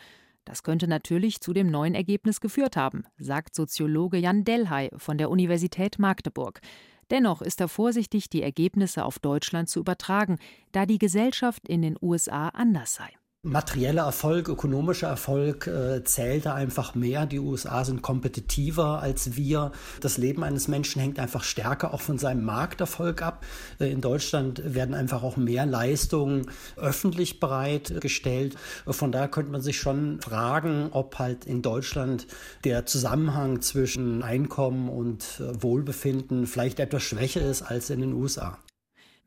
Das 0.48 0.62
könnte 0.62 0.88
natürlich 0.88 1.42
zu 1.42 1.52
dem 1.52 1.70
neuen 1.70 1.94
Ergebnis 1.94 2.40
geführt 2.40 2.74
haben, 2.74 3.04
sagt 3.18 3.54
Soziologe 3.54 4.16
Jan 4.16 4.44
Delhay 4.44 4.88
von 4.96 5.18
der 5.18 5.28
Universität 5.28 5.98
Magdeburg. 5.98 6.62
Dennoch 7.10 7.42
ist 7.42 7.60
er 7.60 7.68
vorsichtig, 7.68 8.30
die 8.30 8.42
Ergebnisse 8.42 9.04
auf 9.04 9.18
Deutschland 9.18 9.68
zu 9.68 9.80
übertragen, 9.80 10.38
da 10.72 10.86
die 10.86 10.96
Gesellschaft 10.96 11.68
in 11.68 11.82
den 11.82 11.98
USA 12.00 12.48
anders 12.48 12.94
sei 12.94 13.17
materieller 13.44 14.02
Erfolg, 14.02 14.48
ökonomischer 14.48 15.06
Erfolg 15.06 15.68
äh, 15.68 16.02
zählte 16.02 16.54
einfach 16.54 16.96
mehr. 16.96 17.24
Die 17.24 17.38
USA 17.38 17.84
sind 17.84 18.02
kompetitiver 18.02 19.00
als 19.00 19.36
wir. 19.36 19.70
Das 20.00 20.18
Leben 20.18 20.42
eines 20.42 20.66
Menschen 20.66 21.00
hängt 21.00 21.20
einfach 21.20 21.44
stärker 21.44 21.94
auch 21.94 22.00
von 22.00 22.18
seinem 22.18 22.44
Markterfolg 22.44 23.22
ab. 23.22 23.44
Äh, 23.78 23.92
in 23.92 24.00
Deutschland 24.00 24.62
werden 24.64 24.92
einfach 24.92 25.22
auch 25.22 25.36
mehr 25.36 25.66
Leistungen 25.66 26.50
öffentlich 26.76 27.38
bereitgestellt. 27.38 28.56
Von 28.86 29.12
daher 29.12 29.28
könnte 29.28 29.52
man 29.52 29.62
sich 29.62 29.78
schon 29.78 30.20
fragen, 30.20 30.88
ob 30.90 31.20
halt 31.20 31.44
in 31.44 31.62
Deutschland 31.62 32.26
der 32.64 32.86
Zusammenhang 32.86 33.60
zwischen 33.60 34.24
Einkommen 34.24 34.88
und 34.88 35.40
äh, 35.40 35.62
Wohlbefinden 35.62 36.48
vielleicht 36.48 36.80
etwas 36.80 37.04
schwächer 37.04 37.42
ist 37.42 37.62
als 37.62 37.90
in 37.90 38.00
den 38.00 38.14
USA. 38.14 38.58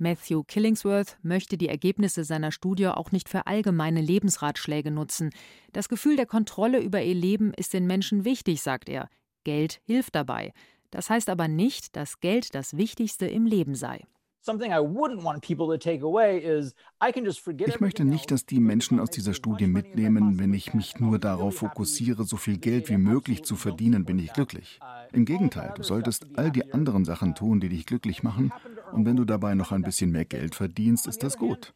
Matthew 0.01 0.43
Killingsworth 0.47 1.17
möchte 1.21 1.59
die 1.59 1.69
Ergebnisse 1.69 2.23
seiner 2.23 2.51
Studie 2.51 2.87
auch 2.87 3.11
nicht 3.11 3.29
für 3.29 3.45
allgemeine 3.45 4.01
Lebensratschläge 4.01 4.89
nutzen. 4.89 5.29
Das 5.73 5.89
Gefühl 5.89 6.15
der 6.15 6.25
Kontrolle 6.25 6.79
über 6.79 7.03
ihr 7.03 7.13
Leben 7.13 7.53
ist 7.53 7.73
den 7.73 7.85
Menschen 7.85 8.25
wichtig, 8.25 8.63
sagt 8.63 8.89
er. 8.89 9.09
Geld 9.43 9.79
hilft 9.85 10.15
dabei. 10.15 10.53
Das 10.89 11.11
heißt 11.11 11.29
aber 11.29 11.47
nicht, 11.47 11.95
dass 11.95 12.19
Geld 12.19 12.55
das 12.55 12.77
Wichtigste 12.77 13.27
im 13.27 13.45
Leben 13.45 13.75
sei. 13.75 14.01
Ich 14.43 14.51
möchte 17.79 18.03
nicht, 18.03 18.31
dass 18.31 18.47
die 18.47 18.59
Menschen 18.59 18.99
aus 18.99 19.11
dieser 19.11 19.35
Studie 19.35 19.67
mitnehmen, 19.67 20.39
wenn 20.39 20.55
ich 20.55 20.73
mich 20.73 20.99
nur 20.99 21.19
darauf 21.19 21.57
fokussiere, 21.57 22.23
so 22.23 22.37
viel 22.37 22.57
Geld 22.57 22.89
wie 22.89 22.97
möglich 22.97 23.43
zu 23.43 23.55
verdienen, 23.55 24.03
bin 24.03 24.17
ich 24.17 24.33
glücklich. 24.33 24.79
Im 25.13 25.25
Gegenteil, 25.25 25.73
du 25.75 25.83
solltest 25.83 26.25
all 26.37 26.49
die 26.49 26.73
anderen 26.73 27.05
Sachen 27.05 27.35
tun, 27.35 27.59
die 27.59 27.69
dich 27.69 27.85
glücklich 27.85 28.23
machen, 28.23 28.51
und 28.91 29.05
wenn 29.05 29.15
du 29.15 29.25
dabei 29.25 29.55
noch 29.55 29.71
ein 29.71 29.81
bisschen 29.81 30.11
mehr 30.11 30.25
Geld 30.25 30.55
verdienst, 30.55 31.07
ist 31.07 31.23
das 31.23 31.37
gut. 31.37 31.73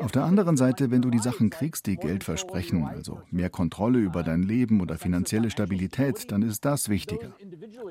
Auf 0.00 0.12
der 0.12 0.24
anderen 0.24 0.56
Seite, 0.56 0.90
wenn 0.90 1.02
du 1.02 1.10
die 1.10 1.18
Sachen 1.18 1.50
kriegst, 1.50 1.86
die 1.86 1.96
Geld 1.96 2.24
versprechen, 2.24 2.84
also 2.84 3.20
mehr 3.30 3.50
Kontrolle 3.50 3.98
über 3.98 4.22
dein 4.22 4.42
Leben 4.42 4.80
oder 4.80 4.96
finanzielle 4.96 5.50
Stabilität, 5.50 6.30
dann 6.30 6.42
ist 6.42 6.64
das 6.64 6.88
wichtiger. 6.88 7.32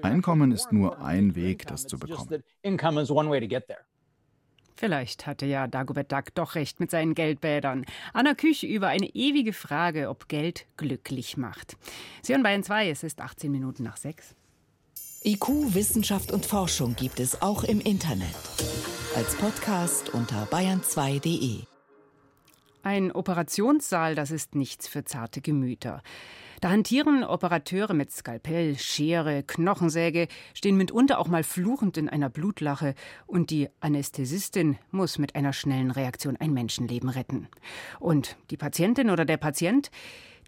Einkommen 0.01 0.51
ist 0.51 0.71
nur 0.71 1.03
ein 1.03 1.35
Weg, 1.35 1.67
das 1.67 1.87
zu 1.87 1.97
bekommen. 1.97 2.43
Vielleicht 4.81 5.27
hatte 5.27 5.45
ja 5.45 5.67
Dagobert 5.67 6.11
Duck 6.11 6.33
doch 6.33 6.55
recht 6.55 6.79
mit 6.79 6.89
seinen 6.89 7.13
Geldbädern. 7.13 7.85
Anna 8.13 8.33
Küch 8.33 8.63
über 8.63 8.87
eine 8.87 9.05
ewige 9.13 9.53
Frage, 9.53 10.09
ob 10.09 10.27
Geld 10.27 10.65
glücklich 10.75 11.37
macht. 11.37 11.77
Sie 12.23 12.33
hören 12.33 12.41
Bayern 12.41 12.63
2, 12.63 12.89
es 12.89 13.03
ist 13.03 13.21
18 13.21 13.51
Minuten 13.51 13.83
nach 13.83 13.97
6. 13.97 14.35
IQ, 15.23 15.75
Wissenschaft 15.75 16.31
und 16.31 16.47
Forschung 16.47 16.95
gibt 16.95 17.19
es 17.19 17.43
auch 17.43 17.63
im 17.63 17.79
Internet. 17.79 18.33
Als 19.15 19.35
Podcast 19.35 20.09
unter 20.15 20.47
bayern2.de. 20.47 21.59
Ein 22.81 23.11
Operationssaal, 23.11 24.15
das 24.15 24.31
ist 24.31 24.55
nichts 24.55 24.87
für 24.87 25.03
zarte 25.03 25.41
Gemüter. 25.41 26.01
Da 26.59 26.71
hantieren 26.71 27.23
Operateure 27.23 27.93
mit 27.93 28.11
Skalpell, 28.11 28.79
Schere, 28.79 29.43
Knochensäge, 29.43 30.27
stehen 30.55 30.75
mitunter 30.75 31.19
auch 31.19 31.27
mal 31.27 31.43
fluchend 31.43 31.97
in 31.97 32.09
einer 32.09 32.29
Blutlache 32.29 32.95
und 33.27 33.51
die 33.51 33.69
Anästhesistin 33.79 34.79
muss 34.89 35.19
mit 35.19 35.35
einer 35.35 35.53
schnellen 35.53 35.91
Reaktion 35.91 36.35
ein 36.37 36.51
Menschenleben 36.51 37.09
retten. 37.09 37.47
Und 37.99 38.37
die 38.49 38.57
Patientin 38.57 39.11
oder 39.11 39.25
der 39.25 39.37
Patient, 39.37 39.91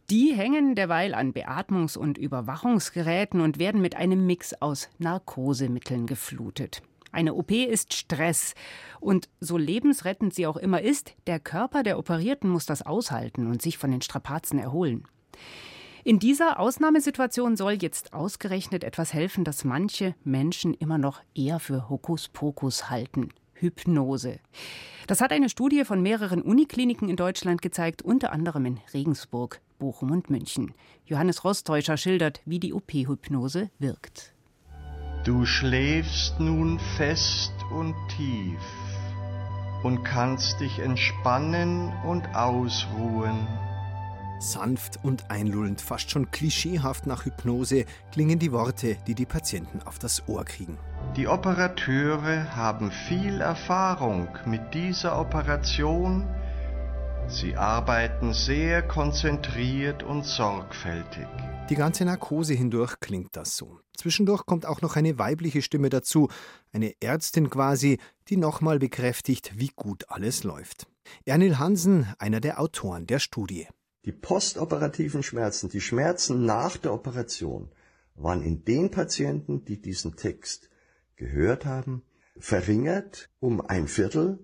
die 0.09 0.33
hängen 0.33 0.75
derweil 0.75 1.13
an 1.13 1.33
Beatmungs- 1.33 1.97
und 1.97 2.17
Überwachungsgeräten 2.17 3.41
und 3.41 3.59
werden 3.59 3.81
mit 3.81 3.95
einem 3.95 4.25
Mix 4.25 4.53
aus 4.61 4.89
Narkosemitteln 4.97 6.07
geflutet. 6.07 6.81
Eine 7.13 7.35
OP 7.35 7.51
ist 7.51 7.93
Stress. 7.93 8.55
Und 8.99 9.29
so 9.39 9.57
lebensrettend 9.57 10.33
sie 10.33 10.47
auch 10.47 10.57
immer 10.57 10.81
ist, 10.81 11.13
der 11.27 11.39
Körper 11.39 11.83
der 11.83 11.99
Operierten 11.99 12.49
muss 12.49 12.65
das 12.65 12.81
aushalten 12.81 13.47
und 13.47 13.61
sich 13.61 13.77
von 13.77 13.91
den 13.91 14.01
Strapazen 14.01 14.59
erholen. 14.59 15.03
In 16.03 16.19
dieser 16.19 16.59
Ausnahmesituation 16.59 17.55
soll 17.55 17.73
jetzt 17.73 18.13
ausgerechnet 18.13 18.83
etwas 18.83 19.13
helfen, 19.13 19.45
das 19.45 19.63
manche 19.63 20.15
Menschen 20.25 20.73
immer 20.73 20.97
noch 20.97 21.21
eher 21.33 21.59
für 21.59 21.87
Hokuspokus 21.87 22.89
halten. 22.89 23.29
Hypnose. 23.53 24.39
Das 25.07 25.21
hat 25.21 25.31
eine 25.31 25.49
Studie 25.49 25.85
von 25.85 26.01
mehreren 26.01 26.41
Unikliniken 26.41 27.07
in 27.07 27.15
Deutschland 27.15 27.61
gezeigt, 27.61 28.01
unter 28.01 28.33
anderem 28.33 28.65
in 28.65 28.79
Regensburg, 28.93 29.61
Bochum 29.83 30.11
und 30.11 30.29
München. 30.29 30.73
Johannes 31.05 31.43
Rostäuscher 31.43 31.97
schildert, 31.97 32.39
wie 32.45 32.57
die 32.57 32.71
OP-Hypnose 32.71 33.69
wirkt. 33.79 34.33
Du 35.25 35.45
schläfst 35.45 36.39
nun 36.39 36.79
fest 36.95 37.51
und 37.69 37.93
tief 38.15 38.61
und 39.83 40.05
kannst 40.05 40.61
dich 40.61 40.79
entspannen 40.79 41.91
und 42.07 42.33
ausruhen. 42.33 43.45
Sanft 44.39 45.03
und 45.03 45.29
einlullend, 45.29 45.81
fast 45.81 46.09
schon 46.11 46.31
klischeehaft 46.31 47.05
nach 47.05 47.25
Hypnose, 47.25 47.83
klingen 48.13 48.39
die 48.39 48.53
Worte, 48.53 48.95
die 49.05 49.15
die 49.15 49.25
Patienten 49.25 49.81
auf 49.81 49.99
das 49.99 50.29
Ohr 50.29 50.45
kriegen. 50.45 50.77
Die 51.17 51.27
Operateure 51.27 52.55
haben 52.55 52.89
viel 53.09 53.41
Erfahrung 53.41 54.29
mit 54.45 54.73
dieser 54.73 55.19
Operation. 55.19 56.25
Sie 57.27 57.55
arbeiten 57.55 58.33
sehr 58.33 58.81
konzentriert 58.87 60.03
und 60.03 60.23
sorgfältig. 60.25 61.27
Die 61.69 61.75
ganze 61.75 62.05
Narkose 62.05 62.53
hindurch 62.53 62.99
klingt 62.99 63.35
das 63.35 63.55
so. 63.57 63.79
Zwischendurch 63.95 64.45
kommt 64.45 64.65
auch 64.65 64.81
noch 64.81 64.95
eine 64.95 65.17
weibliche 65.17 65.61
Stimme 65.61 65.89
dazu, 65.89 66.29
eine 66.71 66.93
Ärztin 67.01 67.49
quasi, 67.49 67.99
die 68.27 68.37
nochmal 68.37 68.79
bekräftigt, 68.79 69.53
wie 69.55 69.71
gut 69.75 70.05
alles 70.09 70.43
läuft. 70.43 70.87
Ernil 71.25 71.57
Hansen, 71.57 72.07
einer 72.19 72.41
der 72.41 72.59
Autoren 72.59 73.07
der 73.07 73.19
Studie. 73.19 73.67
Die 74.05 74.11
postoperativen 74.11 75.23
Schmerzen, 75.23 75.69
die 75.69 75.81
Schmerzen 75.81 76.45
nach 76.45 76.77
der 76.77 76.93
Operation, 76.93 77.71
waren 78.15 78.41
in 78.41 78.65
den 78.65 78.91
Patienten, 78.91 79.63
die 79.65 79.81
diesen 79.81 80.15
Text 80.17 80.69
gehört 81.15 81.65
haben, 81.65 82.03
verringert 82.37 83.29
um 83.39 83.61
ein 83.61 83.87
Viertel. 83.87 84.39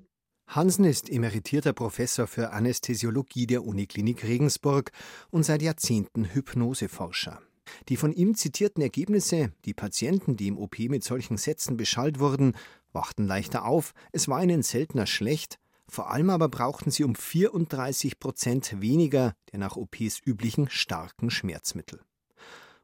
Hansen 0.50 0.86
ist 0.86 1.12
emeritierter 1.12 1.74
Professor 1.74 2.26
für 2.26 2.50
Anästhesiologie 2.50 3.46
der 3.46 3.64
Uniklinik 3.64 4.24
Regensburg 4.24 4.92
und 5.30 5.44
seit 5.44 5.62
Jahrzehnten 5.62 6.34
Hypnoseforscher. 6.34 7.40
Die 7.88 7.98
von 7.98 8.12
ihm 8.12 8.34
zitierten 8.34 8.82
Ergebnisse, 8.82 9.52
die 9.66 9.76
Patienten, 9.76 10.38
die 10.38 10.48
im 10.48 10.58
OP 10.58 10.80
mit 10.80 11.04
solchen 11.04 11.38
Sätzen 11.38 11.78
beschallt 11.78 12.20
wurden, 12.20 12.54
wachten 12.94 13.28
leichter 13.28 13.64
auf, 13.64 13.94
es 14.12 14.28
war 14.28 14.42
ihnen 14.42 14.64
seltener 14.64 15.06
schlecht, 15.06 15.60
vor 15.88 16.10
allem 16.10 16.32
aber 16.32 16.50
brauchten 16.50 16.90
sie 16.90 17.04
um 17.04 17.14
34 17.14 18.20
Prozent 18.20 18.82
weniger 18.82 19.36
der 19.52 19.60
nach 19.60 19.76
OPs 19.76 20.20
üblichen 20.26 20.68
starken 20.68 21.30
Schmerzmittel. 21.30 22.02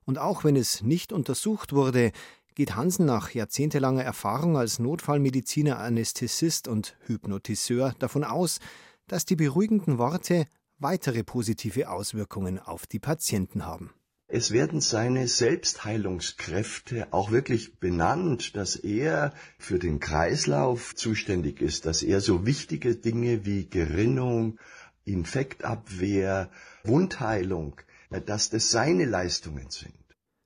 Und 0.05 0.19
auch 0.19 0.43
wenn 0.43 0.55
es 0.55 0.84
nicht 0.84 1.12
untersucht 1.12 1.74
wurde, 1.74 2.12
geht 2.55 2.75
Hansen 2.75 3.05
nach 3.05 3.31
jahrzehntelanger 3.31 4.03
Erfahrung 4.03 4.57
als 4.57 4.79
Notfallmediziner, 4.79 5.77
Anästhesist 5.77 6.67
und 6.67 6.97
Hypnotiseur 7.05 7.93
davon 8.00 8.24
aus, 8.24 8.59
dass 9.07 9.25
die 9.25 9.35
beruhigenden 9.35 9.97
Worte 9.97 10.45
weitere 10.79 11.24
positive 11.24 11.89
Auswirkungen 11.89 12.59
auf 12.59 12.88
die 12.88 13.00
Patienten 13.00 13.65
haben. 13.65 13.91
Es 14.27 14.51
werden 14.51 14.81
seine 14.81 15.27
Selbstheilungskräfte 15.27 17.13
auch 17.13 17.29
wirklich 17.29 17.79
benannt, 17.79 18.55
dass 18.55 18.75
er 18.75 19.33
für 19.59 19.77
den 19.77 20.00
Kreislauf 20.00 20.95
zuständig 20.95 21.62
ist, 21.62 21.85
dass 21.85 22.01
er 22.01 22.21
so 22.21 22.45
wichtige 22.45 22.95
Dinge 22.95 23.45
wie 23.45 23.69
Gerinnung, 23.69 24.57
Infektabwehr, 25.03 26.50
Wundheilung, 26.83 27.79
dass 28.25 28.50
das 28.50 28.71
seine 28.71 29.05
Leistungen 29.05 29.69
sind. 29.69 30.04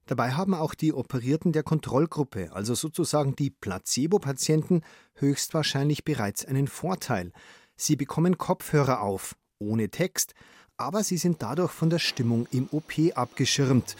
Dabei 0.09 0.31
haben 0.31 0.55
auch 0.55 0.73
die 0.73 0.91
Operierten 0.91 1.51
der 1.51 1.61
Kontrollgruppe, 1.61 2.49
also 2.51 2.73
sozusagen 2.73 3.35
die 3.35 3.51
Placebo-Patienten, 3.51 4.81
höchstwahrscheinlich 5.13 6.03
bereits 6.03 6.43
einen 6.43 6.67
Vorteil. 6.67 7.31
Sie 7.75 7.95
bekommen 7.95 8.39
Kopfhörer 8.39 9.01
auf, 9.01 9.35
ohne 9.59 9.89
Text, 9.89 10.33
aber 10.77 11.03
sie 11.03 11.17
sind 11.17 11.43
dadurch 11.43 11.71
von 11.71 11.91
der 11.91 11.99
Stimmung 11.99 12.47
im 12.51 12.67
OP 12.71 12.91
abgeschirmt, 13.13 13.95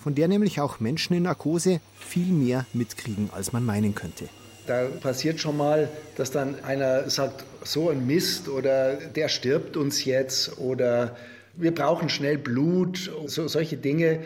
von 0.00 0.16
der 0.16 0.26
nämlich 0.26 0.60
auch 0.60 0.80
Menschen 0.80 1.14
in 1.14 1.22
Narkose 1.22 1.80
viel 2.00 2.32
mehr 2.32 2.66
mitkriegen, 2.72 3.30
als 3.32 3.52
man 3.52 3.64
meinen 3.64 3.94
könnte. 3.94 4.28
Da 4.66 4.86
passiert 4.86 5.38
schon 5.38 5.56
mal, 5.56 5.88
dass 6.16 6.32
dann 6.32 6.64
einer 6.64 7.08
sagt, 7.08 7.44
so 7.62 7.90
ein 7.90 8.04
Mist 8.04 8.48
oder 8.48 8.96
der 8.96 9.28
stirbt 9.28 9.76
uns 9.76 10.04
jetzt 10.04 10.58
oder 10.58 11.16
wir 11.54 11.72
brauchen 11.72 12.08
schnell 12.08 12.38
Blut, 12.38 13.08
so, 13.26 13.46
solche 13.46 13.76
Dinge. 13.76 14.24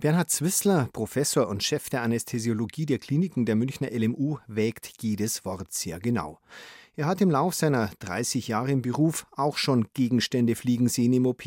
Bernhard 0.00 0.30
Zwissler, 0.30 0.88
Professor 0.94 1.46
und 1.46 1.62
Chef 1.62 1.90
der 1.90 2.00
Anästhesiologie 2.00 2.86
der 2.86 2.98
Kliniken 2.98 3.44
der 3.44 3.54
Münchner 3.54 3.90
LMU, 3.90 4.38
wägt 4.46 4.90
jedes 5.02 5.44
Wort 5.44 5.74
sehr 5.74 6.00
genau. 6.00 6.38
Er 6.96 7.04
hat 7.04 7.20
im 7.20 7.30
Lauf 7.30 7.54
seiner 7.54 7.90
30 7.98 8.48
Jahre 8.48 8.70
im 8.70 8.80
Beruf 8.80 9.26
auch 9.36 9.58
schon 9.58 9.88
Gegenstände 9.92 10.56
fliegen 10.56 10.88
sehen 10.88 11.12
im 11.12 11.26
OP, 11.26 11.42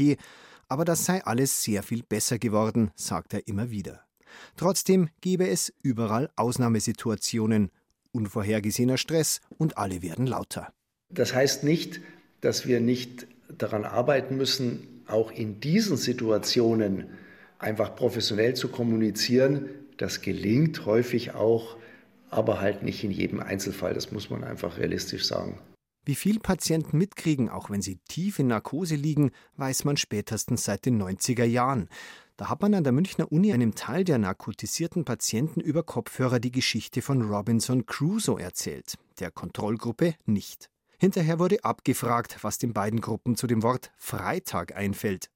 aber 0.67 0.85
das 0.85 1.03
sei 1.03 1.23
alles 1.25 1.63
sehr 1.63 1.81
viel 1.81 2.03
besser 2.03 2.37
geworden, 2.37 2.91
sagt 2.93 3.33
er 3.33 3.47
immer 3.47 3.71
wieder. 3.71 4.01
Trotzdem 4.55 5.09
gebe 5.19 5.47
es 5.47 5.73
überall 5.81 6.29
Ausnahmesituationen, 6.35 7.71
unvorhergesehener 8.11 8.99
Stress 8.99 9.41
und 9.57 9.79
alle 9.79 10.03
werden 10.03 10.27
lauter. 10.27 10.71
Das 11.09 11.33
heißt 11.33 11.63
nicht, 11.63 12.01
dass 12.41 12.67
wir 12.67 12.81
nicht 12.81 13.25
daran 13.47 13.83
arbeiten 13.83 14.37
müssen, 14.37 15.03
auch 15.07 15.31
in 15.31 15.59
diesen 15.59 15.97
Situationen 15.97 17.09
einfach 17.63 17.95
professionell 17.95 18.55
zu 18.55 18.67
kommunizieren. 18.67 19.69
Das 19.97 20.21
gelingt 20.21 20.85
häufig 20.85 21.33
auch, 21.33 21.77
aber 22.29 22.61
halt 22.61 22.83
nicht 22.83 23.03
in 23.03 23.11
jedem 23.11 23.39
Einzelfall. 23.39 23.93
Das 23.93 24.11
muss 24.11 24.29
man 24.29 24.43
einfach 24.43 24.77
realistisch 24.77 25.25
sagen. 25.25 25.59
Wie 26.05 26.15
viel 26.15 26.39
Patienten 26.39 26.97
mitkriegen, 26.97 27.49
auch 27.49 27.69
wenn 27.69 27.81
sie 27.81 27.99
tief 28.09 28.37
in 28.37 28.47
Narkose 28.47 28.95
liegen, 28.95 29.31
weiß 29.55 29.85
man 29.85 29.95
spätestens 29.95 30.65
seit 30.65 30.85
den 30.85 31.01
90er 31.01 31.45
Jahren. 31.45 31.87
Da 32.35 32.49
hat 32.49 32.61
man 32.61 32.73
an 32.73 32.83
der 32.83 32.91
Münchner 32.91 33.31
Uni 33.31 33.53
einem 33.53 33.73
Teil 33.73 34.03
der 34.03 34.17
narkotisierten 34.17 35.05
Patienten 35.05 35.61
über 35.61 35.83
Kopfhörer 35.83 36.39
die 36.39 36.51
Geschichte 36.51 37.01
von 37.01 37.21
Robinson 37.21 37.85
Crusoe 37.85 38.41
erzählt, 38.41 38.95
der 39.19 39.31
Kontrollgruppe 39.31 40.15
nicht. 40.25 40.69
Hinterher 40.97 41.39
wurde 41.39 41.63
abgefragt, 41.63 42.37
was 42.41 42.57
den 42.57 42.73
beiden 42.73 42.99
Gruppen 42.99 43.35
zu 43.35 43.47
dem 43.47 43.63
Wort 43.63 43.91
Freitag 43.97 44.75
einfällt. 44.75 45.29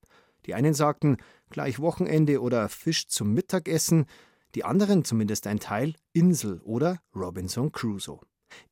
Die 0.47 0.53
einen 0.53 0.73
sagten 0.73 1.17
gleich 1.49 1.79
Wochenende 1.79 2.41
oder 2.41 2.69
Fisch 2.69 3.07
zum 3.07 3.33
Mittagessen, 3.33 4.05
die 4.55 4.63
anderen, 4.63 5.03
zumindest 5.03 5.45
ein 5.45 5.59
Teil, 5.59 5.93
Insel 6.13 6.61
oder 6.63 6.99
Robinson 7.15 7.71
Crusoe. 7.71 8.21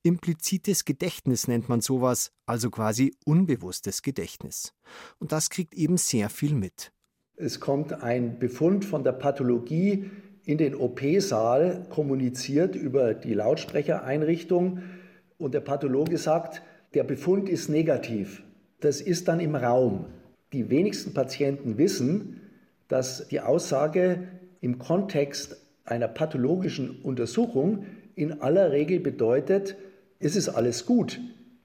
Implizites 0.04 0.86
Gedächtnis 0.86 1.48
nennt 1.50 1.68
man 1.68 1.82
sowas, 1.82 2.32
also 2.46 2.70
quasi 2.70 3.14
unbewusstes 3.26 4.02
Gedächtnis. 4.02 4.74
Und 5.20 5.34
das 5.34 5.50
kriegt 5.50 5.74
eben 5.74 5.98
sehr 5.98 6.30
viel 6.30 6.56
mit. 6.56 6.94
Es 7.36 7.60
kommt 7.60 7.92
ein 7.92 8.40
Befund 8.40 8.86
von 8.86 9.04
der 9.04 9.12
Pathologie 9.12 10.10
in 10.46 10.58
den 10.58 10.76
OP-Saal 10.76 11.88
kommuniziert 11.90 12.76
über 12.76 13.14
die 13.14 13.34
Lautsprechereinrichtung 13.34 14.84
und 15.38 15.54
der 15.54 15.60
Pathologe 15.60 16.18
sagt, 16.18 16.62
der 16.94 17.04
Befund 17.04 17.50
ist 17.50 17.68
negativ. 17.68 18.44
Das 18.80 19.02
ist 19.02 19.28
dann 19.28 19.40
im 19.40 19.56
Raum. 19.56 20.06
Die 20.54 20.70
wenigsten 20.70 21.14
Patienten 21.14 21.78
wissen, 21.78 22.42
dass 22.88 23.28
die 23.28 23.42
Aussage 23.42 24.28
im 24.62 24.80
Kontext 24.80 25.58
einer 25.86 26.08
pathologischen 26.08 27.02
Untersuchung 27.02 27.86
in 28.16 28.42
aller 28.42 28.72
Regel 28.72 29.00
bedeutet, 29.00 29.76
es 30.20 30.36
ist 30.36 30.50
alles 30.50 30.86
gut. 30.86 31.20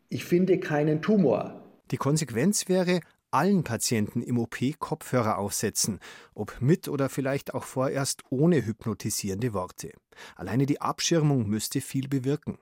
Ich 0.09 0.25
finde 0.25 0.59
keinen 0.59 1.03
Tumor. 1.03 1.63
Die 1.91 1.97
Konsequenz 1.97 2.69
wäre, 2.69 3.01
allen 3.31 3.63
Patienten 3.63 4.23
im 4.23 4.39
OP 4.39 4.59
Kopfhörer 4.79 5.39
aufsetzen, 5.39 6.01
ob 6.35 6.61
mit 6.61 6.89
oder 6.89 7.09
vielleicht 7.09 7.55
auch 7.55 7.65
vorerst 7.65 8.23
ohne 8.31 8.67
hypnotisierende 8.67 9.55
Worte. 9.55 9.93
Alleine 10.37 10.67
die 10.67 10.81
Abschirmung 10.81 11.49
müsste 11.49 11.81
viel 11.81 12.09
bewirken. 12.09 12.59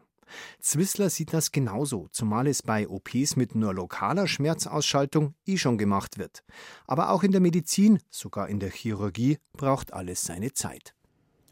Zwissler 0.60 1.10
sieht 1.10 1.32
das 1.32 1.52
genauso, 1.52 2.08
zumal 2.10 2.46
es 2.46 2.62
bei 2.62 2.88
OPs 2.88 3.36
mit 3.36 3.54
nur 3.54 3.74
lokaler 3.74 4.26
Schmerzausschaltung 4.26 5.34
eh 5.46 5.56
schon 5.56 5.78
gemacht 5.78 6.18
wird. 6.18 6.44
Aber 6.86 7.10
auch 7.10 7.22
in 7.22 7.32
der 7.32 7.40
Medizin, 7.40 7.98
sogar 8.10 8.48
in 8.48 8.60
der 8.60 8.70
Chirurgie, 8.70 9.38
braucht 9.52 9.92
alles 9.92 10.22
seine 10.22 10.52
Zeit. 10.52 10.94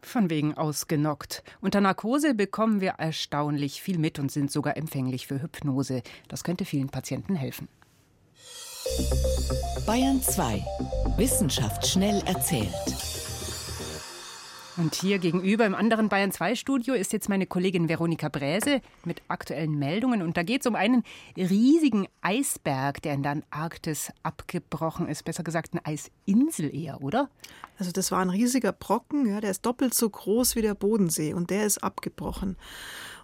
Von 0.03 0.31
wegen 0.31 0.55
ausgenockt. 0.55 1.43
Unter 1.61 1.81
Narkose 1.81 2.35
bekommen 2.35 2.81
wir 2.81 2.93
erstaunlich 2.93 3.83
viel 3.83 3.99
mit 3.99 4.19
und 4.19 4.31
sind 4.31 4.53
sogar 4.53 4.77
empfänglich 4.77 5.27
für 5.27 5.43
Hypnose. 5.43 6.03
Das 6.29 6.45
könnte 6.45 6.65
vielen 6.65 6.89
Patienten 6.89 7.35
helfen. 7.35 7.69
Bayern 9.85 10.23
2. 10.23 10.65
Wissenschaft 11.17 11.87
schnell 11.87 12.23
erzählt. 12.25 12.73
Und 14.79 14.95
hier 14.95 15.19
gegenüber 15.19 15.65
im 15.65 15.75
anderen 15.75 16.11
Bayern 16.11 16.33
2 16.33 16.55
Studio 16.55 16.93
ist 16.93 17.15
jetzt 17.15 17.31
meine 17.31 17.47
Kollegin 17.47 17.89
Veronika 17.89 18.29
Bräse 18.29 18.83
mit 19.07 19.23
aktuellen 19.27 19.79
Meldungen. 19.79 20.21
Und 20.21 20.37
da 20.37 20.43
geht 20.43 20.61
es 20.61 20.67
um 20.67 20.75
einen 20.75 21.03
riesigen 21.35 22.07
Eisberg, 22.21 23.01
der 23.01 23.15
in 23.15 23.23
der 23.23 23.33
Antarktis 23.33 24.12
abgebrochen 24.23 25.09
ist. 25.09 25.25
Besser 25.25 25.45
gesagt, 25.45 25.73
eine 25.73 25.87
Eisinsel 25.87 26.75
eher, 26.75 27.03
oder? 27.03 27.31
Also, 27.79 27.91
das 27.91 28.12
war 28.12 28.21
ein 28.21 28.29
riesiger 28.29 28.73
Brocken, 28.73 29.27
ja, 29.27 29.41
der 29.41 29.51
ist 29.51 29.65
doppelt 29.65 29.95
so 29.95 30.11
groß 30.11 30.57
wie 30.57 30.62
der 30.62 30.75
Bodensee 30.75 31.33
und 31.33 31.49
der 31.49 31.65
ist 31.65 31.83
abgebrochen. 31.83 32.57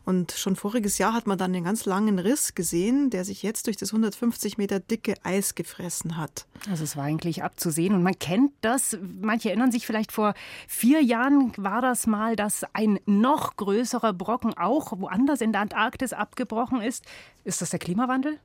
Und 0.05 0.33
schon 0.33 0.57
voriges 0.57 0.99
Jahr 0.99 1.15
hat 1.15 1.27
man 1.27 1.38
dann 1.38 1.55
einen 1.55 1.65
ganz 1.65 1.85
langen 1.85 2.19
Riss 2.19 2.55
gesehen, 2.55 3.11
der 3.11 3.25
sich 3.25 3.43
jetzt 3.43 3.67
durch 3.67 3.77
das 3.77 3.91
150 3.91 4.59
Meter 4.59 4.81
dicke 4.81 5.15
Eis 5.23 5.55
gefressen 5.55 6.17
hat. 6.17 6.47
Also 6.69 6.85
es 6.85 6.97
war 6.97 7.05
eigentlich 7.05 7.43
abzusehen 7.43 7.95
und 7.95 8.03
man 8.03 8.19
kennt 8.19 8.53
das. 8.62 8.99
Manche 9.21 9.51
erinnern 9.51 9.71
sich 9.71 9.87
vielleicht 9.87 10.12
vor 10.12 10.35
vier 10.67 11.03
Jahren 11.03 11.53
war 11.57 11.81
das 11.81 12.07
mal, 12.07 12.37
dass 12.37 12.65
ein 12.73 12.99
noch 13.07 13.57
größerer 13.57 14.12
Brocken 14.12 14.55
auch 14.57 14.93
woanders 14.99 15.41
in 15.41 15.53
der 15.53 15.61
Antarktis 15.61 16.12
abgebrochen 16.12 16.81
ist. 16.81 17.05
Ist 17.45 17.62
das 17.62 17.71
der 17.71 17.79
Klimawandel? 17.79 18.38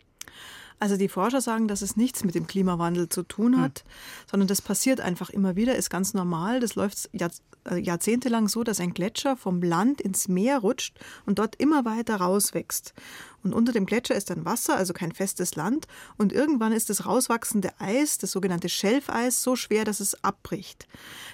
Also 0.80 0.96
die 0.96 1.08
Forscher 1.08 1.42
sagen, 1.42 1.68
dass 1.68 1.82
es 1.82 1.96
nichts 1.98 2.24
mit 2.24 2.36
dem 2.36 2.46
Klimawandel 2.46 3.10
zu 3.10 3.24
tun 3.24 3.56
hm. 3.56 3.62
hat, 3.62 3.80
hm. 3.80 3.86
sondern 4.30 4.48
das 4.48 4.62
passiert 4.62 5.02
einfach 5.02 5.30
immer 5.30 5.56
wieder, 5.56 5.76
ist 5.76 5.90
ganz 5.90 6.14
normal. 6.14 6.60
Das 6.60 6.76
läuft 6.76 7.10
äh, 7.14 7.78
jahrzehntelang 7.78 8.48
so, 8.48 8.64
dass 8.64 8.80
ein 8.80 8.94
Gletscher 8.94 9.36
vom 9.36 9.62
Land 9.62 10.02
ins 10.02 10.28
Meer 10.28 10.60
rutscht 10.60 10.98
und 11.26 11.40
dort 11.40 11.56
immer 11.56 11.86
weiter 11.86 12.18
rauswächst. 12.18 12.94
Und 13.44 13.54
unter 13.54 13.72
dem 13.72 13.86
Gletscher 13.86 14.16
ist 14.16 14.30
dann 14.30 14.46
Wasser, 14.46 14.76
also 14.76 14.94
kein 14.94 15.12
festes 15.12 15.56
Land. 15.56 15.88
Und 16.18 16.34
irgendwann 16.34 16.72
ist 16.72 16.90
das 16.90 17.06
rauswachsende 17.06 17.72
Eis, 17.80 18.18
das 18.18 18.32
sogenannte 18.32 18.70
Schelfeis, 18.70 19.42
so 19.42 19.56
schwer, 19.56 19.86
dass 19.86 20.00
es 20.00 20.24
abbricht. 20.24 20.88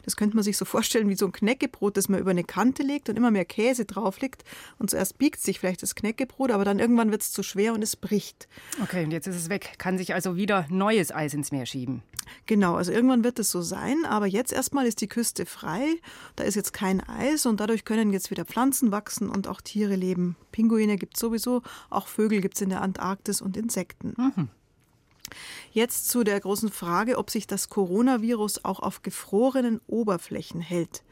Das 0.04 0.16
könnte 0.16 0.36
man 0.36 0.44
sich 0.44 0.58
so 0.58 0.66
vorstellen 0.66 1.10
wie 1.10 1.16
so 1.16 1.26
ein 1.26 1.32
Knäckebrot, 1.32 1.98
das 1.98 2.10
man 2.10 2.20
über 2.20 2.32
eine 2.32 2.44
Kante 2.44 2.84
legt 2.84 3.10
und 3.10 3.16
immer 3.16 3.32
mehr 3.32 3.46
Käse 3.46 3.86
drauf 3.86 4.20
liegt. 4.20 4.44
Und 4.78 4.90
zuerst 4.90 5.18
biegt 5.18 5.42
sich 5.42 5.60
vielleicht 5.60 5.82
das 5.82 5.96
Knäckebrot, 5.96 6.52
aber 6.52 6.66
dann 6.66 6.80
irgendwann 6.80 7.12
wird 7.12 7.22
es 7.22 7.32
zu 7.32 7.44
schwer 7.44 7.74
und 7.74 7.82
es 7.82 7.96
bricht. 7.96 8.48
Okay, 8.82 9.04
und 9.06 9.12
jetzt 9.12 9.28
ist 9.28 9.36
es 9.36 9.50
weg. 9.50 9.76
Kann 9.78 9.98
sich 9.98 10.14
also 10.14 10.36
wieder 10.36 10.68
neues 10.70 11.12
Eis 11.12 11.34
ins 11.34 11.52
Meer 11.52 11.66
schieben. 11.66 12.04
Genau, 12.46 12.76
also 12.76 12.92
irgendwann 12.92 13.24
wird 13.24 13.40
es 13.40 13.52
so 13.52 13.62
sein, 13.62 14.06
aber 14.06 14.28
jetzt 14.28 14.54
erstmal 14.54 14.86
ist 14.86 15.02
die 15.02 15.08
Küste 15.08 15.46
frei. 15.46 15.96
Da 16.36 16.44
ist 16.44 16.56
jetzt 16.56 16.74
kein 16.74 17.02
Eis 17.02 17.46
und 17.46 17.60
dadurch 17.60 17.86
können 17.86 18.14
jetzt 18.14 18.32
wieder 18.32 18.46
Pflanzen 18.46 18.92
wachsen 18.92 19.30
und 19.30 19.48
auch 19.48 19.62
Tiere 19.62 19.96
leben. 19.96 20.36
Pinguine 20.52 20.98
gibt 20.98 21.16
es 21.16 21.20
sowieso, 21.20 21.62
auch 21.94 22.08
Vögel 22.08 22.42
gibt 22.42 22.56
es 22.56 22.62
in 22.62 22.70
der 22.70 22.82
Antarktis 22.82 23.42
und 23.42 23.58
Insekten. 23.58 24.14
Mhm. 24.18 24.50
Jetzt 25.72 26.10
zu 26.10 26.24
der 26.24 26.40
großen 26.40 26.70
Frage, 26.70 27.18
ob 27.18 27.30
sich 27.30 27.48
das 27.48 27.70
Coronavirus 27.70 28.66
auch 28.66 28.80
auf 28.80 29.02
gefrorenen 29.02 29.82
Oberflächen 29.88 30.62
hält. 30.62 31.04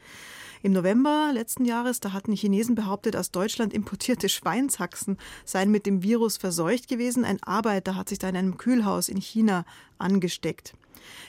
Im 0.64 0.72
November 0.72 1.32
letzten 1.34 1.64
Jahres, 1.64 1.98
da 1.98 2.12
hatten 2.12 2.32
Chinesen 2.32 2.76
behauptet, 2.76 3.16
aus 3.16 3.32
Deutschland 3.32 3.72
importierte 3.72 4.28
Schweinshaxen 4.28 5.18
seien 5.44 5.72
mit 5.72 5.86
dem 5.86 6.04
Virus 6.04 6.36
verseucht 6.36 6.86
gewesen. 6.86 7.24
Ein 7.24 7.42
Arbeiter 7.42 7.96
hat 7.96 8.08
sich 8.08 8.20
da 8.20 8.28
in 8.28 8.36
einem 8.36 8.58
Kühlhaus 8.58 9.08
in 9.08 9.20
China 9.20 9.64
angesteckt. 9.98 10.74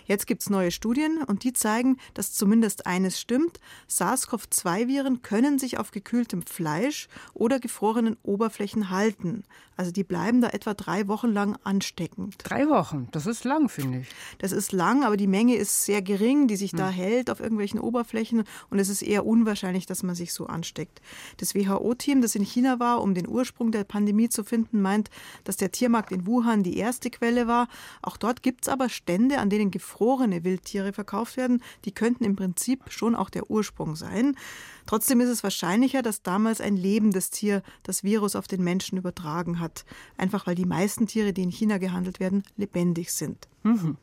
Jetzt 0.05 0.27
gibt 0.27 0.41
es 0.41 0.49
neue 0.49 0.71
Studien 0.71 1.23
und 1.23 1.43
die 1.43 1.53
zeigen, 1.53 1.97
dass 2.13 2.33
zumindest 2.33 2.85
eines 2.85 3.19
stimmt. 3.19 3.59
SARS-CoV-2-Viren 3.87 5.21
können 5.21 5.59
sich 5.59 5.77
auf 5.77 5.91
gekühltem 5.91 6.41
Fleisch 6.41 7.07
oder 7.33 7.59
gefrorenen 7.59 8.17
Oberflächen 8.23 8.89
halten. 8.89 9.43
Also 9.75 9.91
die 9.91 10.03
bleiben 10.03 10.41
da 10.41 10.49
etwa 10.49 10.73
drei 10.73 11.07
Wochen 11.07 11.29
lang 11.29 11.57
ansteckend. 11.63 12.35
Drei 12.37 12.69
Wochen, 12.69 13.07
das 13.11 13.25
ist 13.25 13.43
lang, 13.43 13.69
finde 13.69 13.99
ich. 13.99 14.09
Das 14.37 14.51
ist 14.51 14.71
lang, 14.71 15.03
aber 15.03 15.17
die 15.17 15.27
Menge 15.27 15.55
ist 15.55 15.85
sehr 15.85 16.01
gering, 16.01 16.47
die 16.47 16.55
sich 16.55 16.71
hm. 16.71 16.77
da 16.79 16.89
hält 16.89 17.29
auf 17.29 17.39
irgendwelchen 17.39 17.79
Oberflächen 17.79 18.43
und 18.69 18.79
es 18.79 18.89
ist 18.89 19.01
eher 19.01 19.25
unwahrscheinlich, 19.25 19.85
dass 19.85 20.03
man 20.03 20.15
sich 20.15 20.33
so 20.33 20.45
ansteckt. 20.45 21.01
Das 21.37 21.55
WHO-Team, 21.55 22.21
das 22.21 22.35
in 22.35 22.43
China 22.43 22.79
war, 22.79 23.01
um 23.01 23.15
den 23.15 23.27
Ursprung 23.27 23.71
der 23.71 23.83
Pandemie 23.83 24.29
zu 24.29 24.43
finden, 24.43 24.81
meint, 24.81 25.09
dass 25.43 25.57
der 25.57 25.71
Tiermarkt 25.71 26.11
in 26.11 26.27
Wuhan 26.27 26.63
die 26.63 26.77
erste 26.77 27.09
Quelle 27.09 27.47
war. 27.47 27.67
Auch 28.01 28.17
dort 28.17 28.43
gibt 28.43 28.65
es 28.65 28.69
aber 28.69 28.89
Stände, 28.89 29.39
an 29.39 29.49
denen 29.49 29.62
denen 29.63 29.71
gefrorene 29.71 30.43
Wildtiere 30.43 30.93
verkauft 30.93 31.37
werden, 31.37 31.63
die 31.85 31.93
könnten 31.93 32.23
im 32.23 32.35
Prinzip 32.35 32.91
schon 32.91 33.15
auch 33.15 33.29
der 33.29 33.49
Ursprung 33.49 33.95
sein. 33.95 34.35
Trotzdem 34.85 35.21
ist 35.21 35.29
es 35.29 35.43
wahrscheinlicher, 35.43 36.01
dass 36.01 36.21
damals 36.21 36.59
ein 36.61 36.75
lebendes 36.75 37.29
Tier 37.29 37.63
das 37.83 38.03
Virus 38.03 38.35
auf 38.35 38.47
den 38.47 38.63
Menschen 38.63 38.97
übertragen 38.97 39.59
hat. 39.59 39.85
Einfach 40.17 40.45
weil 40.45 40.55
die 40.55 40.65
meisten 40.65 41.07
Tiere, 41.07 41.33
die 41.33 41.43
in 41.43 41.51
China 41.51 41.77
gehandelt 41.77 42.19
werden, 42.19 42.43
lebendig 42.57 43.11
sind. 43.11 43.47
Mhm. 43.63 43.97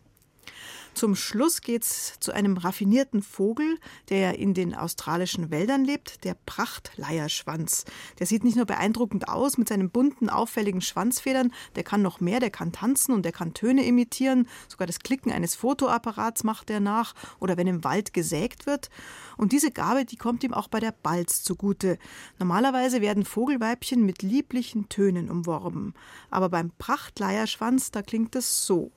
Zum 0.95 1.15
Schluss 1.15 1.63
geht 1.63 1.85
es 1.85 2.15
zu 2.21 2.33
einem 2.33 2.57
raffinierten 2.57 3.23
Vogel, 3.23 3.79
der 4.09 4.39
in 4.39 4.55
den 4.55 4.75
australischen 4.75 5.51
Wäldern 5.51 5.85
lebt, 5.85 6.25
der 6.25 6.37
Prachtleierschwanz. 6.47 7.85
Der 8.19 8.27
sieht 8.27 8.45
nicht 8.45 8.57
nur 8.57 8.67
beeindruckend 8.67 9.29
aus 9.29 9.57
mit 9.57 9.69
seinen 9.69 9.91
bunten, 9.91 10.29
auffälligen 10.29 10.81
Schwanzfedern, 10.81 11.53
der 11.77 11.85
kann 11.85 12.03
noch 12.03 12.21
mehr, 12.21 12.41
der 12.41 12.51
kann 12.51 12.73
tanzen 12.73 13.15
und 13.15 13.25
der 13.25 13.33
kann 13.33 13.55
Töne 13.55 13.85
imitieren. 13.87 14.49
Sogar 14.69 14.87
das 14.87 14.99
Klicken 14.99 15.33
eines 15.33 15.55
Fotoapparats 15.55 16.45
macht 16.45 16.71
er 16.71 16.81
nach 16.81 17.15
oder 17.39 17.57
wenn 17.57 17.67
im 17.67 17.85
Wald 17.85 18.13
gesägt 18.13 18.67
wird. 18.67 18.91
Und 19.37 19.53
diese 19.53 19.71
Gabe, 19.71 20.05
die 20.05 20.17
kommt 20.17 20.45
ihm 20.45 20.53
auch 20.53 20.69
bei 20.69 20.81
der 20.81 20.93
Balz 20.93 21.43
zugute. 21.43 21.99
Normalerweise 22.39 23.01
werden 23.01 23.25
Vogelweibchen 23.25 24.05
mit 24.05 24.23
lieblichen 24.23 24.89
Tönen 24.89 25.31
umworben. 25.31 25.95
Aber 26.31 26.49
beim 26.49 26.73
Prachtleierschwanz, 26.79 27.91
da 27.91 28.03
klingt 28.03 28.37
es 28.37 28.67
so. 28.67 28.93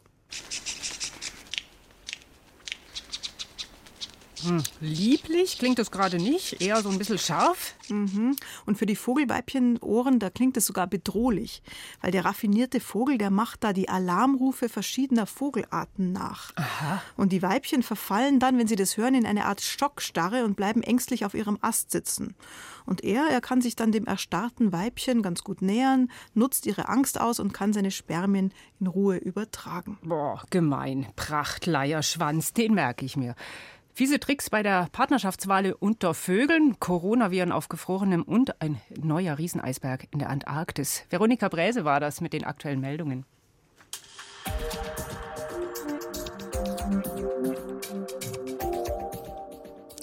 Hm, 4.46 4.64
lieblich 4.82 5.58
klingt 5.60 5.80
das 5.80 5.92
gerade 5.92 6.18
nicht, 6.18 6.62
eher 6.62 6.82
so 6.82 6.90
ein 6.90 6.98
bisschen 6.98 7.18
scharf. 7.18 7.76
Mhm. 7.90 8.36
Und 8.66 8.78
für 8.78 8.86
die 8.86 8.96
Vogelweibchen-Ohren, 8.96 10.20
da 10.20 10.30
klingt 10.30 10.58
es 10.58 10.66
sogar 10.66 10.88
bedrohlich, 10.88 11.62
weil 12.02 12.12
der 12.12 12.26
raffinierte 12.26 12.80
Vogel, 12.80 13.18
der 13.18 13.30
macht 13.30 13.64
da 13.64 13.74
die 13.74 13.90
Alarmrufe 13.90 14.70
verschiedener 14.70 15.26
Vogelarten 15.26 16.12
nach. 16.12 16.52
Aha. 16.56 17.02
Und 17.18 17.32
die 17.32 17.42
Weibchen 17.42 17.84
verfallen 17.84 18.40
dann, 18.40 18.58
wenn 18.58 18.68
sie 18.68 18.76
das 18.76 18.98
hören, 18.98 19.16
in 19.16 19.26
eine 19.26 19.46
Art 19.46 19.62
Schockstarre 19.62 20.46
und 20.46 20.56
bleiben 20.56 20.84
ängstlich 20.84 21.26
auf 21.26 21.34
ihrem 21.34 21.58
Ast 21.62 21.92
sitzen. 21.92 22.36
Und 22.86 23.04
er, 23.04 23.28
er 23.30 23.42
kann 23.42 23.62
sich 23.62 23.76
dann 23.76 23.92
dem 23.92 24.06
erstarrten 24.06 24.72
Weibchen 24.72 25.22
ganz 25.22 25.44
gut 25.44 25.62
nähern, 25.62 26.10
nutzt 26.34 26.66
ihre 26.66 26.90
Angst 26.90 27.20
aus 27.20 27.40
und 27.40 27.54
kann 27.54 27.74
seine 27.74 27.92
Spermien 27.92 28.54
in 28.80 28.88
Ruhe 28.88 29.18
übertragen. 29.18 29.98
Boah, 30.04 30.44
gemein. 30.50 31.08
Prachtleierschwanz, 31.16 32.54
den 32.54 32.74
merke 32.74 33.06
ich 33.06 33.16
mir. 33.16 33.36
Fiese 33.96 34.20
Tricks 34.20 34.50
bei 34.50 34.64
der 34.64 34.88
Partnerschaftswahl 34.92 35.72
unter 35.74 36.16
Vögeln, 36.16 36.80
Coronaviren 36.80 37.52
auf 37.52 37.70
gefrorenem 37.70 38.24
und 38.24 38.60
ein 38.60 38.82
neuer 39.00 39.38
Rieseneisberg 39.38 40.08
in 40.10 40.18
der 40.18 40.32
Antarktis. 40.32 41.06
Veronika 41.12 41.48
Bräse 41.48 41.86
war 41.86 42.00
das 42.00 42.20
mit 42.20 42.34
den 42.34 42.44
aktuellen 42.44 42.82
Meldungen. 42.82 43.24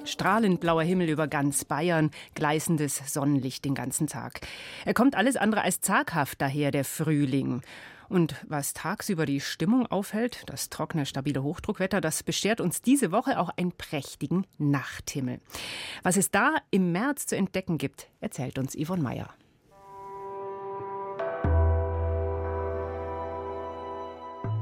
Strahlend 0.05 0.61
blauer 0.61 0.85
Himmel 0.85 1.09
über 1.09 1.27
ganz 1.27 1.65
Bayern, 1.65 2.13
gleißendes 2.37 3.13
Sonnenlicht 3.13 3.65
den 3.65 3.75
ganzen 3.75 4.07
Tag. 4.07 4.41
Er 4.85 4.95
kommt 4.95 5.17
alles 5.17 5.37
andere 5.37 5.63
als 5.63 5.81
zaghaft 5.81 6.41
daher, 6.41 6.71
der 6.71 6.85
Frühling. 6.85 7.63
Und 8.11 8.35
was 8.49 8.75
tagsüber 8.75 9.25
die 9.25 9.41
Stimmung 9.41 9.87
aufhält, 9.87 10.43
das 10.47 10.69
trockene, 10.69 11.07
stabile 11.07 11.45
Hochdruckwetter, 11.45 12.01
das 12.01 12.25
beschert 12.25 12.61
uns 12.61 12.83
diese 12.83 13.13
Woche 13.13 13.39
auch 13.39 13.51
einen 13.57 13.71
prächtigen 13.71 14.49
Nachthimmel. 14.59 15.41
Was 16.03 16.17
es 16.17 16.33
da 16.33 16.57
im 16.73 16.91
März 16.91 17.27
zu 17.27 17.37
entdecken 17.37 17.79
gibt, 17.79 18.09
erzählt 18.21 18.59
uns 18.59 18.77
Yvonne 18.77 19.03
Meyer. 19.03 19.33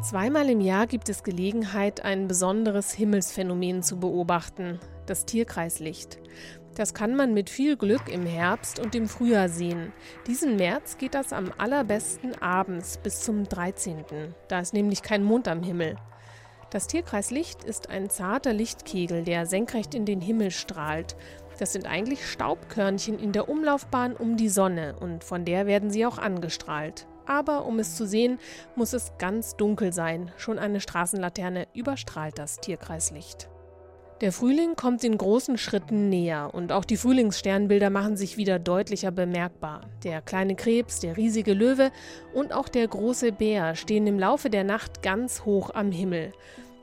Zweimal 0.02 0.50
im 0.50 0.60
Jahr 0.60 0.86
gibt 0.86 1.08
es 1.08 1.22
Gelegenheit, 1.22 2.04
ein 2.04 2.28
besonderes 2.28 2.92
Himmelsphänomen 2.92 3.82
zu 3.82 3.98
beobachten, 3.98 4.78
das 5.06 5.24
Tierkreislicht. 5.24 6.18
Das 6.78 6.94
kann 6.94 7.16
man 7.16 7.34
mit 7.34 7.50
viel 7.50 7.76
Glück 7.76 8.08
im 8.08 8.24
Herbst 8.24 8.78
und 8.78 8.94
im 8.94 9.08
Frühjahr 9.08 9.48
sehen. 9.48 9.92
Diesen 10.28 10.54
März 10.54 10.96
geht 10.96 11.12
das 11.14 11.32
am 11.32 11.50
allerbesten 11.58 12.40
abends 12.40 12.98
bis 12.98 13.22
zum 13.22 13.48
13. 13.48 14.04
Da 14.46 14.60
ist 14.60 14.74
nämlich 14.74 15.02
kein 15.02 15.24
Mond 15.24 15.48
am 15.48 15.64
Himmel. 15.64 15.96
Das 16.70 16.86
Tierkreislicht 16.86 17.64
ist 17.64 17.90
ein 17.90 18.10
zarter 18.10 18.52
Lichtkegel, 18.52 19.24
der 19.24 19.46
senkrecht 19.46 19.92
in 19.92 20.04
den 20.04 20.20
Himmel 20.20 20.52
strahlt. 20.52 21.16
Das 21.58 21.72
sind 21.72 21.84
eigentlich 21.84 22.24
Staubkörnchen 22.30 23.18
in 23.18 23.32
der 23.32 23.48
Umlaufbahn 23.48 24.14
um 24.14 24.36
die 24.36 24.48
Sonne 24.48 24.94
und 25.00 25.24
von 25.24 25.44
der 25.44 25.66
werden 25.66 25.90
sie 25.90 26.06
auch 26.06 26.18
angestrahlt. 26.18 27.08
Aber 27.26 27.66
um 27.66 27.80
es 27.80 27.96
zu 27.96 28.06
sehen, 28.06 28.38
muss 28.76 28.92
es 28.92 29.10
ganz 29.18 29.56
dunkel 29.56 29.92
sein. 29.92 30.30
Schon 30.36 30.60
eine 30.60 30.80
Straßenlaterne 30.80 31.66
überstrahlt 31.74 32.38
das 32.38 32.60
Tierkreislicht. 32.60 33.48
Der 34.20 34.32
Frühling 34.32 34.74
kommt 34.74 35.04
in 35.04 35.16
großen 35.16 35.58
Schritten 35.58 36.08
näher 36.08 36.50
und 36.52 36.72
auch 36.72 36.84
die 36.84 36.96
Frühlingssternbilder 36.96 37.88
machen 37.88 38.16
sich 38.16 38.36
wieder 38.36 38.58
deutlicher 38.58 39.12
bemerkbar. 39.12 39.82
Der 40.02 40.20
kleine 40.22 40.56
Krebs, 40.56 40.98
der 40.98 41.16
riesige 41.16 41.54
Löwe 41.54 41.92
und 42.34 42.52
auch 42.52 42.68
der 42.68 42.88
große 42.88 43.30
Bär 43.30 43.76
stehen 43.76 44.08
im 44.08 44.18
Laufe 44.18 44.50
der 44.50 44.64
Nacht 44.64 45.04
ganz 45.04 45.44
hoch 45.44 45.70
am 45.72 45.92
Himmel. 45.92 46.32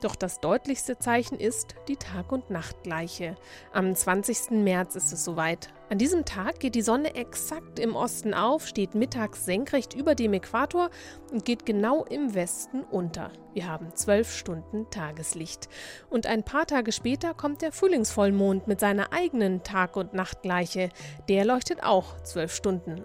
Doch 0.02 0.14
das 0.14 0.40
deutlichste 0.40 0.98
Zeichen 0.98 1.38
ist 1.38 1.74
die 1.88 1.96
Tag- 1.96 2.30
und 2.30 2.50
Nachtgleiche. 2.50 3.36
Am 3.72 3.94
20. 3.94 4.50
März 4.50 4.94
ist 4.94 5.12
es 5.12 5.24
soweit. 5.24 5.72
An 5.88 5.96
diesem 5.96 6.24
Tag 6.24 6.60
geht 6.60 6.74
die 6.74 6.82
Sonne 6.82 7.14
exakt 7.14 7.78
im 7.78 7.96
Osten 7.96 8.34
auf, 8.34 8.66
steht 8.66 8.94
mittags 8.94 9.46
senkrecht 9.46 9.94
über 9.94 10.14
dem 10.14 10.34
Äquator 10.34 10.90
und 11.32 11.44
geht 11.44 11.64
genau 11.64 12.04
im 12.04 12.34
Westen 12.34 12.82
unter. 12.82 13.30
Wir 13.54 13.68
haben 13.68 13.94
zwölf 13.94 14.30
Stunden 14.30 14.90
Tageslicht. 14.90 15.68
Und 16.10 16.26
ein 16.26 16.42
paar 16.42 16.66
Tage 16.66 16.92
später 16.92 17.32
kommt 17.32 17.62
der 17.62 17.72
Frühlingsvollmond 17.72 18.66
mit 18.66 18.80
seiner 18.80 19.12
eigenen 19.14 19.62
Tag- 19.62 19.96
und 19.96 20.12
Nachtgleiche. 20.12 20.90
Der 21.28 21.46
leuchtet 21.46 21.82
auch 21.82 22.20
zwölf 22.22 22.54
Stunden 22.54 23.04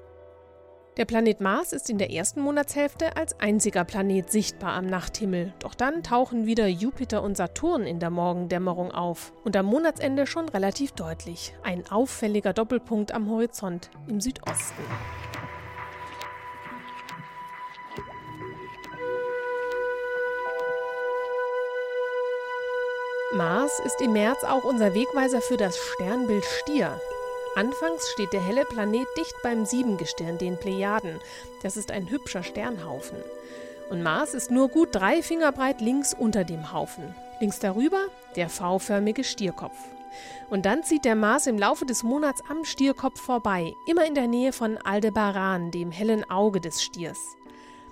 der 0.98 1.06
Planet 1.06 1.40
Mars 1.40 1.72
ist 1.72 1.90
in 1.90 1.98
der 1.98 2.12
ersten 2.12 2.42
Monatshälfte 2.42 3.16
als 3.16 3.40
einziger 3.40 3.86
Planet 3.86 4.30
sichtbar 4.30 4.74
am 4.74 4.88
Nachthimmel. 4.88 5.54
Doch 5.60 5.74
dann 5.74 6.04
tauchen 6.04 6.46
wieder 6.46 6.68
Jupiter 6.68 7.24
und 7.24 7.38
Saturn 7.38 7.84
in 7.84 8.00
der 8.00 8.10
Morgendämmerung 8.10 8.92
auf. 8.92 9.32
Und 9.46 9.56
am 9.56 9.68
Monatsende 9.68 10.28
schon 10.28 10.50
relativ 10.50 10.92
deutlich. 10.92 11.56
Ein 11.64 11.90
auffälliger 11.90 12.52
Doppelpunkt 12.52 13.14
am 13.14 13.30
Horizont 13.30 13.90
im 14.08 14.20
Südosten. 14.20 14.84
Mars 23.34 23.72
ist 23.86 24.02
im 24.02 24.12
März 24.12 24.44
auch 24.44 24.66
unser 24.66 24.94
Wegweiser 24.94 25.40
für 25.40 25.56
das 25.56 25.78
Sternbild 25.78 26.44
Stier. 26.44 27.00
Anfangs 27.56 28.10
steht 28.12 28.32
der 28.32 28.42
helle 28.42 28.64
Planet 28.64 29.08
dicht 29.18 29.36
beim 29.44 29.66
Siebengestirn, 29.66 30.38
den 30.38 30.58
Plejaden. 30.58 31.20
Das 31.62 31.76
ist 31.76 31.92
ein 31.92 32.10
hübscher 32.10 32.44
Sternhaufen. 32.44 33.18
Und 33.90 34.04
Mars 34.04 34.34
ist 34.34 34.52
nur 34.52 34.70
gut 34.70 34.90
drei 34.94 35.22
Finger 35.22 35.52
breit 35.52 35.82
links 35.82 36.14
unter 36.14 36.46
dem 36.46 36.72
Haufen. 36.72 37.14
Links 37.42 37.60
darüber 37.60 38.06
der 38.38 38.48
V-förmige 38.48 39.26
Stierkopf. 39.26 39.78
Und 40.50 40.66
dann 40.66 40.84
zieht 40.84 41.04
der 41.04 41.16
Mars 41.16 41.46
im 41.46 41.58
Laufe 41.58 41.86
des 41.86 42.04
Monats 42.04 42.42
am 42.50 42.64
Stierkopf 42.64 43.20
vorbei, 43.20 43.74
immer 43.86 44.06
in 44.06 44.16
der 44.16 44.28
Nähe 44.28 44.54
von 44.54 44.78
Aldebaran, 44.78 45.72
dem 45.72 45.92
hellen 45.92 46.30
Auge 46.30 46.62
des 46.62 46.82
Stiers. 46.82 47.36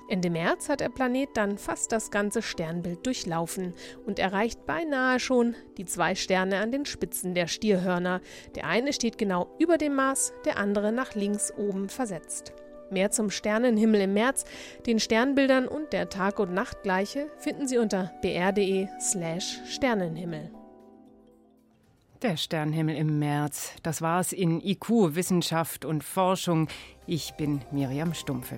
Ende 0.10 0.32
März 0.32 0.69
hat 0.69 0.80
der 0.80 0.89
Planet 0.89 1.30
dann 1.36 1.60
fast 1.60 1.91
das 1.91 2.10
ganze 2.10 2.41
Sternbild 2.41 3.06
durchlaufen 3.06 3.76
und 4.08 4.17
erreicht 4.17 4.65
beinahe 4.65 5.19
schon 5.19 5.54
die 5.78 5.86
zwei 5.86 6.15
Sterne 6.15 6.58
an 6.58 6.72
den 6.72 6.86
Spitzen 6.86 7.36
der 7.36 7.45
Stierhörner. 7.45 8.19
Der 8.56 8.65
eine 8.65 8.91
steht 8.91 9.19
genau 9.19 9.56
über 9.60 9.78
dem 9.78 9.93
Mars, 9.93 10.34
der 10.45 10.58
andere 10.58 10.91
nach 10.91 11.13
links 11.13 11.54
oben 11.56 11.89
versetzt. 11.89 12.54
Mehr 12.89 13.12
zum 13.12 13.30
Sternenhimmel 13.30 14.02
im 14.02 14.13
März, 14.15 14.45
den 14.88 15.00
Sternbildern 15.00 15.67
und 15.67 15.93
der 15.93 16.10
Tag- 16.10 16.39
und 16.39 16.56
Nachtgleiche 16.56 17.30
finden 17.38 17.67
Sie 17.67 17.78
unter 17.78 18.12
br.de/slash 18.24 19.60
Sternenhimmel. 19.67 20.50
Der 22.24 22.36
Sternenhimmel 22.36 22.95
im 22.95 23.19
März. 23.19 23.74
Das 23.84 24.02
war's 24.02 24.34
in 24.34 24.60
IQ, 24.60 24.89
Wissenschaft 25.13 25.86
und 25.86 26.04
Forschung. 26.04 26.67
Ich 27.06 27.36
bin 27.36 27.62
Miriam 27.72 28.15
Stumpfe. 28.15 28.58